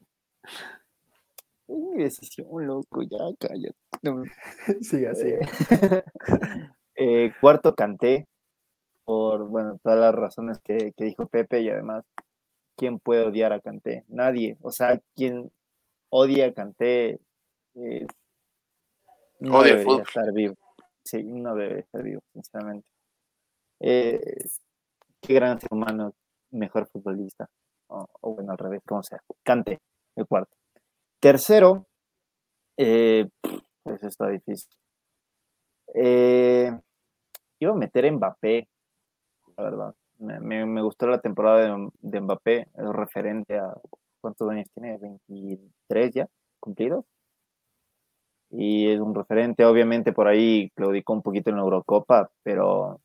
Decisión, 1.66 2.66
loco, 2.66 3.03
ya 3.03 3.18
cállate. 3.38 3.77
Siga, 4.83 5.14
siga. 5.14 5.46
Eh, 6.96 7.33
cuarto, 7.40 7.74
canté 7.74 8.29
por, 9.05 9.48
bueno, 9.48 9.81
todas 9.83 9.98
las 9.98 10.14
razones 10.14 10.61
que, 10.61 10.92
dijo 10.96 11.27
Pepe 11.27 11.61
y 11.61 11.68
además, 11.68 12.05
¿quién 12.77 13.00
puede 13.00 13.24
odiar 13.24 13.53
a 13.53 13.61
Canté? 13.61 14.05
Nadie. 14.09 14.57
O 14.62 14.70
sea, 14.70 15.00
quien 15.16 15.50
odia 16.09 16.46
a 16.46 16.53
Canté 16.53 17.18
no 19.40 19.59
odia 19.59 19.77
debería 19.77 20.03
estar 20.03 20.33
vivo. 20.33 20.55
Sí, 21.05 21.22
no 21.22 21.55
debe 21.55 21.81
estar 21.81 22.03
vivo, 22.03 22.22
sinceramente. 22.33 22.87
Eh, 23.81 24.20
qué 25.20 25.35
gran 25.35 25.61
ser 25.61 25.68
humano, 25.72 26.14
mejor 26.50 26.88
futbolista. 26.88 27.48
O, 27.88 28.09
bueno, 28.35 28.53
al 28.53 28.59
revés, 28.59 28.83
como 28.87 29.03
sea. 29.03 29.20
Cante, 29.42 29.81
el 30.16 30.27
cuarto. 30.27 30.57
Tercero, 31.25 31.87
eh, 32.77 33.27
pues 33.83 34.03
está 34.03 34.29
difícil. 34.29 34.69
Eh, 35.95 36.71
iba 37.61 37.73
a 37.73 37.77
meter 37.77 38.13
Mbappé, 38.13 38.69
la 39.57 39.65
verdad. 39.65 39.95
Me, 40.19 40.83
gustó 40.83 41.07
la 41.07 41.23
temporada 41.23 41.79
de, 42.03 42.21
Mbappé, 42.21 42.69
es 42.75 42.89
referente 42.93 43.59
a 43.59 43.73
cuántos 44.21 44.51
años 44.51 44.69
tiene, 44.75 44.99
23 44.99 46.13
ya 46.13 46.29
cumplidos. 46.61 47.07
Y 48.51 48.91
es 48.91 49.01
un 49.01 49.15
referente, 49.15 49.65
obviamente 49.65 50.13
por 50.13 50.29
ahí 50.29 50.69
claudicó 50.75 51.15
un 51.15 51.23
poquito 51.23 51.49
en 51.49 51.57
la 51.57 51.63
Eurocopa, 51.63 52.31
pero 52.43 53.01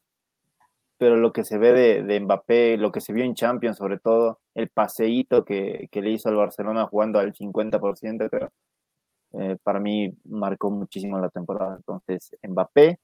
pero 0.99 1.15
lo 1.17 1.31
que 1.33 1.45
se 1.45 1.57
ve 1.57 1.73
de, 1.73 2.03
de 2.03 2.19
Mbappé, 2.19 2.77
lo 2.77 2.91
que 2.91 3.01
se 3.01 3.13
vio 3.13 3.23
en 3.23 3.33
Champions 3.33 3.77
sobre 3.77 3.99
todo, 3.99 4.41
el 4.53 4.69
paseíto 4.69 5.45
que, 5.45 5.87
que 5.91 6.01
le 6.01 6.11
hizo 6.11 6.29
al 6.29 6.35
Barcelona 6.35 6.87
jugando 6.87 7.19
al 7.19 7.33
50%, 7.33 8.29
creo, 8.29 8.51
eh, 9.33 9.57
para 9.63 9.79
mí 9.79 10.13
marcó 10.25 10.71
muchísimo 10.71 11.17
la 11.19 11.29
temporada. 11.29 11.77
Entonces, 11.77 12.35
Mbappé. 12.43 12.99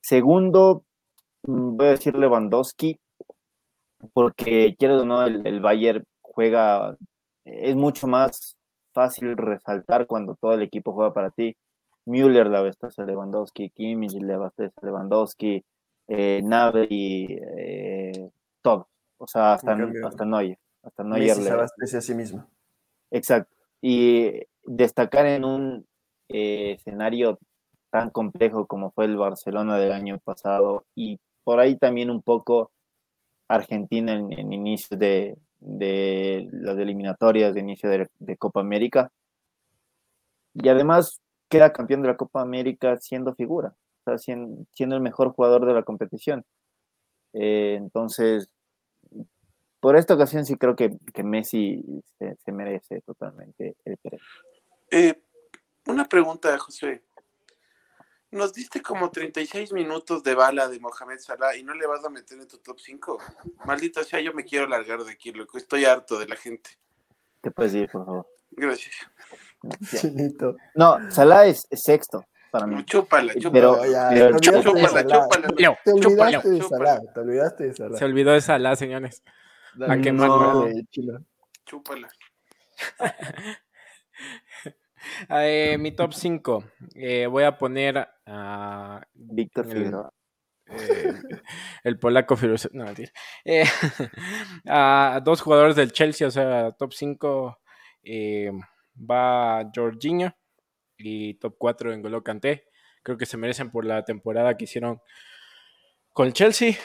Segundo, 0.00 0.84
mm, 1.44 1.76
voy 1.76 1.86
a 1.88 1.90
decir 1.90 2.16
Lewandowski, 2.16 2.98
porque 4.12 4.74
quiero 4.78 5.02
o 5.02 5.04
no, 5.04 5.22
el, 5.24 5.46
el 5.46 5.60
Bayern 5.60 6.04
juega, 6.22 6.96
es 7.44 7.76
mucho 7.76 8.08
más 8.08 8.58
fácil 8.92 9.36
resaltar 9.36 10.06
cuando 10.06 10.34
todo 10.36 10.54
el 10.54 10.62
equipo 10.62 10.92
juega 10.92 11.12
para 11.14 11.30
ti. 11.30 11.56
Müller 12.06 12.48
la 12.48 12.60
a 12.60 13.02
Lewandowski, 13.04 13.70
Kimmich 13.70 14.14
le 14.14 14.34
a 14.34 14.52
Lewandowski, 14.82 15.64
eh, 16.08 16.40
Nabri, 16.42 17.38
eh, 17.56 18.30
todo. 18.62 18.88
O 19.18 19.26
sea, 19.26 19.54
hasta, 19.54 19.72
hasta 19.72 20.24
Neuer. 20.24 20.58
Hasta 20.82 21.04
Neuer 21.04 21.36
Messi 21.76 21.92
le... 21.92 21.98
a 21.98 22.00
sí 22.00 22.14
mismo. 22.14 22.46
Exacto. 23.10 23.54
Y 23.80 24.42
destacar 24.64 25.26
en 25.26 25.44
un 25.44 25.86
eh, 26.28 26.72
escenario 26.72 27.38
tan 27.90 28.10
complejo 28.10 28.66
como 28.66 28.90
fue 28.90 29.04
el 29.06 29.16
Barcelona 29.16 29.78
del 29.78 29.92
año 29.92 30.18
pasado 30.18 30.84
y 30.94 31.20
por 31.44 31.60
ahí 31.60 31.76
también 31.76 32.10
un 32.10 32.20
poco 32.20 32.70
Argentina 33.48 34.12
en, 34.12 34.32
en 34.32 34.52
inicio 34.52 34.96
de, 34.98 35.38
de 35.60 36.48
las 36.52 36.78
eliminatorias 36.78 37.54
de 37.54 37.60
inicio 37.60 37.90
de, 37.90 38.36
Copa 38.36 38.60
América. 38.60 39.10
Y 40.54 40.68
además 40.68 41.20
queda 41.48 41.72
campeón 41.72 42.02
de 42.02 42.08
la 42.08 42.16
Copa 42.16 42.40
América 42.40 42.96
siendo 42.98 43.34
figura, 43.34 43.74
siendo, 44.16 44.66
el 44.78 45.00
mejor 45.00 45.32
jugador 45.32 45.66
de 45.66 45.74
la 45.74 45.82
competición. 45.82 46.44
Eh, 47.34 47.74
entonces, 47.76 48.48
por 49.80 49.96
esta 49.96 50.14
ocasión 50.14 50.46
sí 50.46 50.56
creo 50.56 50.74
que, 50.74 50.98
Messi 51.22 51.84
se, 52.18 52.52
merece 52.52 53.00
totalmente 53.02 53.76
el 53.84 53.96
premio. 53.98 54.24
Eh, 54.90 55.22
una 55.86 56.04
pregunta, 56.08 56.56
José. 56.58 57.04
Nos 58.30 58.52
diste 58.52 58.82
como 58.82 59.10
36 59.10 59.72
minutos 59.72 60.22
de 60.22 60.34
bala 60.34 60.68
de 60.68 60.78
Mohamed 60.80 61.18
Salah 61.18 61.56
y 61.56 61.62
no 61.62 61.74
le 61.74 61.86
vas 61.86 62.04
a 62.04 62.10
meter 62.10 62.38
en 62.38 62.46
tu 62.46 62.58
top 62.58 62.78
5. 62.78 63.18
Maldito 63.64 64.04
sea, 64.04 64.20
yo 64.20 64.34
me 64.34 64.44
quiero 64.44 64.66
largar 64.66 65.02
de 65.02 65.12
aquí, 65.12 65.32
loco. 65.32 65.56
Estoy 65.56 65.86
harto 65.86 66.18
de 66.18 66.28
la 66.28 66.36
gente. 66.36 66.70
Te 67.40 67.50
puedes 67.50 67.74
ir, 67.74 67.88
por 67.90 68.04
favor. 68.04 68.26
Gracias. 68.50 68.94
Chinito. 69.98 70.56
No, 70.74 71.10
Salah 71.10 71.46
es, 71.46 71.66
sexto 71.70 72.26
para 72.50 72.66
mí. 72.66 72.84
chúpala, 72.84 73.32
chúpala. 73.34 73.52
Pero, 73.52 73.84
ya, 73.84 74.30
chúpala, 74.40 74.98
chúpala, 74.98 75.80
Te 75.84 76.00
olvidaste 76.00 76.50
de 76.50 76.62
Salah, 76.62 77.00
te 77.14 77.20
olvidaste 77.20 77.64
de 77.64 77.74
Salah. 77.74 77.98
Se 77.98 78.04
olvidó 78.04 78.32
de 78.32 78.40
Salah, 78.40 78.76
señores. 78.76 79.22
¿A 79.86 79.96
qué 79.98 80.12
no, 80.12 80.66
Chúpala. 81.64 82.08
Eh, 85.30 85.76
mi 85.78 85.92
top 85.92 86.12
5. 86.12 86.64
Eh, 86.94 87.26
voy 87.26 87.44
a 87.44 87.56
poner 87.56 88.08
a. 88.26 89.00
Víctor 89.14 89.66
Figueroa. 89.66 90.12
Eh, 90.66 91.14
el 91.84 91.98
polaco 91.98 92.36
no, 92.72 92.84
a 94.66 95.20
dos 95.24 95.40
jugadores 95.40 95.76
del 95.76 95.92
Chelsea, 95.92 96.26
o 96.26 96.30
sea, 96.30 96.72
top 96.72 96.92
5 96.92 97.58
va 99.10 99.70
Jorginho 99.74 100.34
y 100.98 101.34
top 101.34 101.56
4 101.58 101.92
en 101.92 102.02
Golo 102.02 102.22
Kanté. 102.22 102.66
Creo 103.02 103.16
que 103.16 103.26
se 103.26 103.36
merecen 103.36 103.70
por 103.70 103.84
la 103.84 104.04
temporada 104.04 104.56
que 104.56 104.64
hicieron 104.64 105.00
con 106.12 106.26
el 106.26 106.32
Chelsea. 106.32 106.76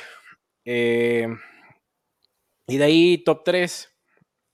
y 0.66 1.28
de 2.78 2.84
ahí 2.84 3.24
top 3.24 3.44
3. 3.44 3.90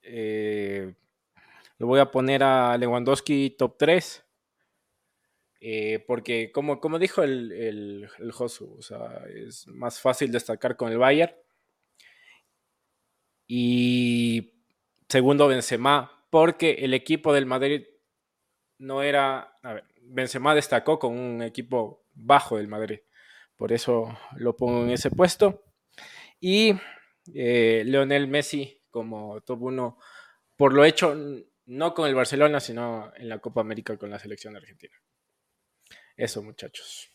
Le 0.01 1.85
voy 1.85 1.99
a 1.99 2.11
poner 2.11 2.43
a 2.43 2.77
Lewandowski 2.77 3.51
top 3.51 3.77
3. 3.77 4.25
Eh, 5.61 6.03
porque 6.07 6.51
como, 6.51 6.79
como 6.79 6.99
dijo 6.99 7.21
el, 7.21 7.51
el, 7.51 8.31
Josu, 8.31 8.75
o 8.77 8.81
sea, 8.81 9.25
es 9.27 9.67
más 9.67 9.99
fácil 9.99 10.31
destacar 10.31 10.77
con 10.77 10.91
el 10.91 10.97
Bayern. 10.97 11.33
Y 13.47 14.53
segundo, 15.09 15.47
Benzema, 15.47 16.25
porque 16.29 16.71
el 16.79 16.93
equipo 16.93 17.33
del 17.33 17.45
Madrid 17.45 17.83
no 18.79 19.03
era... 19.03 19.57
A 19.61 19.73
ver, 19.73 19.85
Benzema 20.01 20.55
destacó 20.55 20.97
con 20.97 21.17
un 21.17 21.41
equipo 21.43 22.05
bajo 22.13 22.57
del 22.57 22.67
Madrid. 22.67 22.99
Por 23.55 23.71
eso 23.71 24.17
lo 24.37 24.55
pongo 24.55 24.83
en 24.83 24.91
ese 24.91 25.11
puesto. 25.11 25.63
Y 26.39 26.73
eh, 27.33 27.83
Leonel 27.85 28.27
Messi 28.27 28.81
como 28.89 29.41
top 29.41 29.61
1, 29.61 29.97
por 30.55 30.73
lo 30.73 30.83
hecho 30.83 31.15
no 31.65 31.93
con 31.93 32.07
el 32.07 32.15
Barcelona, 32.15 32.59
sino 32.59 33.11
en 33.15 33.29
la 33.29 33.39
Copa 33.39 33.61
América 33.61 33.97
con 33.97 34.09
la 34.09 34.17
selección 34.17 34.55
argentina. 34.55 34.95
Eso, 36.15 36.41
muchachos. 36.41 37.11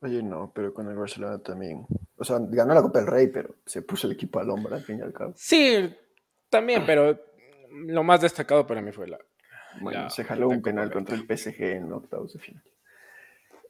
Oye, 0.00 0.22
no, 0.22 0.52
pero 0.54 0.72
con 0.72 0.88
el 0.88 0.96
Barcelona 0.96 1.42
también. 1.42 1.84
O 2.16 2.24
sea, 2.24 2.38
ganó 2.40 2.74
la 2.74 2.82
Copa 2.82 3.00
del 3.00 3.08
Rey, 3.08 3.26
pero 3.26 3.56
se 3.66 3.82
puso 3.82 4.06
el 4.06 4.12
equipo 4.12 4.38
al 4.38 4.50
hombro 4.50 4.76
al 4.76 4.84
fin 4.84 4.98
y 4.98 5.02
al 5.02 5.12
cabo. 5.12 5.34
Sí, 5.36 5.92
también, 6.48 6.84
pero 6.86 7.18
lo 7.70 8.04
más 8.04 8.20
destacado 8.20 8.66
para 8.66 8.80
mí 8.80 8.92
fue 8.92 9.08
la. 9.08 9.18
Bueno, 9.80 10.10
se 10.10 10.24
jaló 10.24 10.48
un 10.48 10.62
penal 10.62 10.90
contra 10.90 11.14
el 11.14 11.26
PSG 11.26 11.62
en 11.62 11.92
octavos 11.92 12.32
de 12.32 12.38
final. 12.38 12.62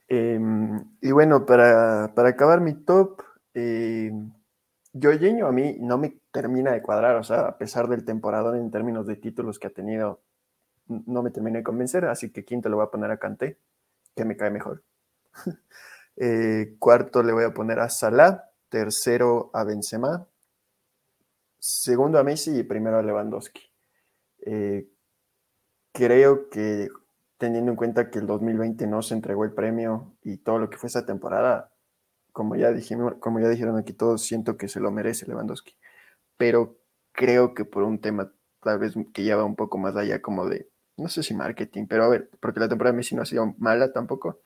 Em, 0.07 0.83
y 1.01 1.11
bueno, 1.11 1.45
para, 1.45 2.05
acabar 2.05 2.61
mi 2.61 2.73
top, 2.73 3.21
eh, 3.53 4.11
Jorginho 4.99 5.45
a 5.45 5.51
mí 5.51 5.77
no 5.79 5.99
me 5.99 6.19
termina 6.31 6.71
de 6.71 6.81
cuadrar, 6.81 7.15
o 7.15 7.23
sea, 7.23 7.41
a 7.41 7.57
pesar 7.57 7.87
del 7.87 8.03
temporada 8.03 8.57
en 8.57 8.71
términos 8.71 9.05
de 9.05 9.17
títulos 9.17 9.59
que 9.59 9.67
ha 9.67 9.69
tenido, 9.69 10.21
no 10.87 11.21
me 11.21 11.29
termina 11.29 11.59
de 11.59 11.63
convencer, 11.63 12.05
así 12.05 12.31
que 12.31 12.43
quinto 12.43 12.69
le 12.69 12.75
voy 12.75 12.85
a 12.85 12.89
poner 12.91 13.11
a 13.11 13.17
Kanté, 13.17 13.59
que 14.15 14.25
me 14.25 14.35
cae 14.35 14.51
mejor. 14.51 14.83
Eh, 16.21 16.75
cuarto 16.79 17.23
le 17.23 17.31
voy 17.31 17.45
a 17.45 17.53
poner 17.53 17.79
a 17.79 17.87
Salah, 17.87 18.51
tercero 18.67 19.51
a 19.53 19.63
Benzema, 19.63 20.27
segundo 21.57 22.19
a 22.19 22.25
Messi 22.25 22.59
y 22.59 22.63
primero 22.63 22.97
a 22.97 23.01
Lewandowski. 23.01 23.61
Eh, 24.45 24.85
creo 25.99 26.49
que 26.49 26.87
teniendo 27.37 27.71
en 27.71 27.75
cuenta 27.75 28.09
que 28.09 28.19
el 28.19 28.25
2020 28.25 28.87
no 28.87 29.01
se 29.01 29.15
entregó 29.15 29.43
el 29.43 29.51
premio 29.51 30.13
y 30.23 30.37
todo 30.37 30.59
lo 30.59 30.69
que 30.69 30.77
fue 30.77 30.87
esa 30.87 31.05
temporada, 31.05 31.71
como 32.31 32.55
ya 32.55 32.71
dijimos, 32.71 33.15
como 33.19 33.41
ya 33.41 33.49
dijeron 33.49 33.77
aquí 33.77 33.91
todos, 33.91 34.21
siento 34.23 34.55
que 34.55 34.69
se 34.69 34.79
lo 34.79 34.91
merece 34.91 35.27
Lewandowski 35.27 35.75
pero 36.39 36.79
creo 37.11 37.53
que 37.53 37.65
por 37.65 37.83
un 37.83 37.99
tema 37.99 38.31
tal 38.63 38.79
vez 38.79 38.93
que 39.13 39.25
ya 39.25 39.35
va 39.35 39.43
un 39.43 39.57
poco 39.57 39.77
más 39.77 39.97
allá 39.97 40.21
como 40.21 40.47
de, 40.47 40.69
no 40.95 41.09
sé 41.09 41.21
si 41.21 41.33
marketing, 41.33 41.85
pero 41.85 42.05
a 42.05 42.07
ver, 42.07 42.29
porque 42.39 42.61
la 42.61 42.69
temporada 42.69 42.93
de 42.93 42.97
Messi 42.97 43.13
no 43.13 43.23
ha 43.23 43.25
sido 43.25 43.53
mala 43.57 43.91
tampoco, 43.91 44.39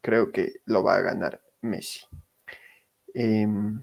creo 0.00 0.30
que 0.30 0.60
lo 0.64 0.84
va 0.84 0.94
a 0.94 1.00
ganar 1.00 1.42
Messi. 1.60 2.02
Em, 3.14 3.82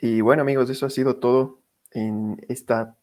y 0.00 0.20
bueno 0.20 0.42
amigos, 0.42 0.68
eso 0.68 0.84
ha 0.84 0.90
sido 0.90 1.16
todo 1.16 1.62
en 1.92 2.44
esta, 2.48 2.98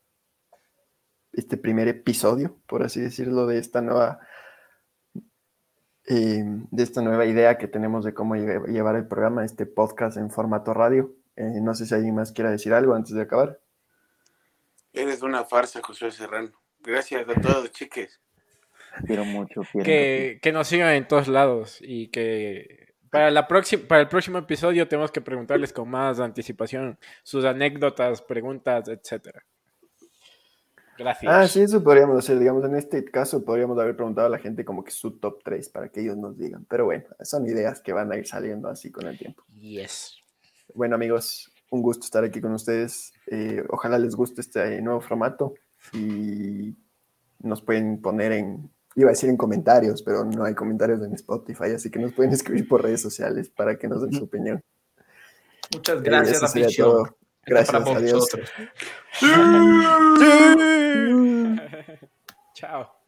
este 1.33 1.57
primer 1.57 1.87
episodio, 1.87 2.57
por 2.67 2.83
así 2.83 3.01
decirlo, 3.01 3.45
de 3.47 3.59
esta 3.59 3.81
nueva... 3.81 4.19
Em, 6.05 6.67
de 6.69 6.83
esta 6.83 7.01
nueva 7.01 7.25
idea 7.25 7.57
que 7.57 7.69
tenemos 7.69 8.03
de 8.03 8.13
cómo 8.13 8.35
llevar 8.35 8.97
el 8.97 9.07
programa, 9.07 9.45
este 9.45 9.65
podcast 9.65 10.17
en 10.17 10.29
formato 10.29 10.73
radio. 10.73 11.15
Eh, 11.37 11.61
no 11.61 11.73
sé 11.73 11.85
si 11.85 11.95
alguien 11.95 12.15
más 12.15 12.33
quiera 12.33 12.51
decir 12.51 12.73
algo 12.73 12.93
antes 12.93 13.13
de 13.13 13.21
acabar. 13.21 13.59
Eres 14.91 15.21
una 15.21 15.45
farsa, 15.45 15.81
José 15.81 16.11
Serrano. 16.11 16.51
Gracias 16.79 17.27
a 17.27 17.41
todos, 17.41 17.71
chiques. 17.71 18.19
Quiero 19.07 19.25
mucho. 19.25 19.61
que, 19.83 20.39
que 20.41 20.51
nos 20.51 20.67
sigan 20.67 20.93
en 20.93 21.07
todos 21.07 21.27
lados 21.27 21.79
y 21.81 22.09
que 22.09 22.93
para, 23.09 23.31
la 23.31 23.47
próxima, 23.47 23.87
para 23.87 24.01
el 24.01 24.07
próximo 24.07 24.37
episodio 24.39 24.87
tenemos 24.87 25.11
que 25.11 25.21
preguntarles 25.21 25.71
con 25.71 25.89
más 25.89 26.19
anticipación 26.19 26.99
sus 27.23 27.45
anécdotas, 27.45 28.21
preguntas, 28.21 28.87
etcétera. 28.87 29.45
Gracias. 30.97 31.33
Ah, 31.33 31.47
sí, 31.47 31.61
eso 31.61 31.83
podríamos 31.83 32.17
hacer. 32.17 32.37
Digamos, 32.39 32.63
en 32.65 32.75
este 32.75 33.03
caso 33.05 33.43
podríamos 33.43 33.79
haber 33.79 33.95
preguntado 33.95 34.27
a 34.27 34.29
la 34.29 34.39
gente 34.39 34.63
como 34.63 34.83
que 34.83 34.91
su 34.91 35.19
top 35.19 35.41
3 35.43 35.69
para 35.69 35.89
que 35.89 36.01
ellos 36.01 36.17
nos 36.17 36.37
digan. 36.37 36.65
Pero 36.69 36.85
bueno, 36.85 37.05
son 37.21 37.47
ideas 37.47 37.81
que 37.81 37.93
van 37.93 38.11
a 38.11 38.17
ir 38.17 38.27
saliendo 38.27 38.69
así 38.69 38.91
con 38.91 39.07
el 39.07 39.17
tiempo. 39.17 39.43
Yes. 39.59 40.17
Bueno, 40.73 40.95
amigos, 40.95 41.51
un 41.71 41.81
gusto 41.81 42.05
estar 42.05 42.23
aquí 42.23 42.39
con 42.39 42.53
ustedes. 42.53 43.13
Eh, 43.27 43.63
ojalá 43.69 43.97
les 43.97 44.15
guste 44.15 44.41
este 44.41 44.81
nuevo 44.81 45.01
formato 45.01 45.55
y 45.91 46.75
nos 47.39 47.61
pueden 47.61 48.01
poner 48.01 48.31
en, 48.31 48.71
iba 48.95 49.09
a 49.09 49.13
decir 49.13 49.29
en 49.29 49.37
comentarios, 49.37 50.01
pero 50.03 50.23
no 50.23 50.45
hay 50.45 50.53
comentarios 50.53 51.01
en 51.01 51.13
Spotify, 51.13 51.71
así 51.75 51.89
que 51.89 51.99
nos 51.99 52.13
pueden 52.13 52.31
escribir 52.31 52.67
por 52.67 52.83
redes 52.83 53.01
sociales 53.01 53.49
para 53.49 53.77
que 53.77 53.87
nos 53.87 54.01
den 54.01 54.13
su 54.13 54.23
opinión. 54.23 54.63
Muchas 55.73 55.97
eh, 55.97 56.01
gracias, 56.03 56.55
eh, 56.55 56.67
Gracias, 57.45 57.87
adiós. 57.87 58.27
Chao. 62.55 63.02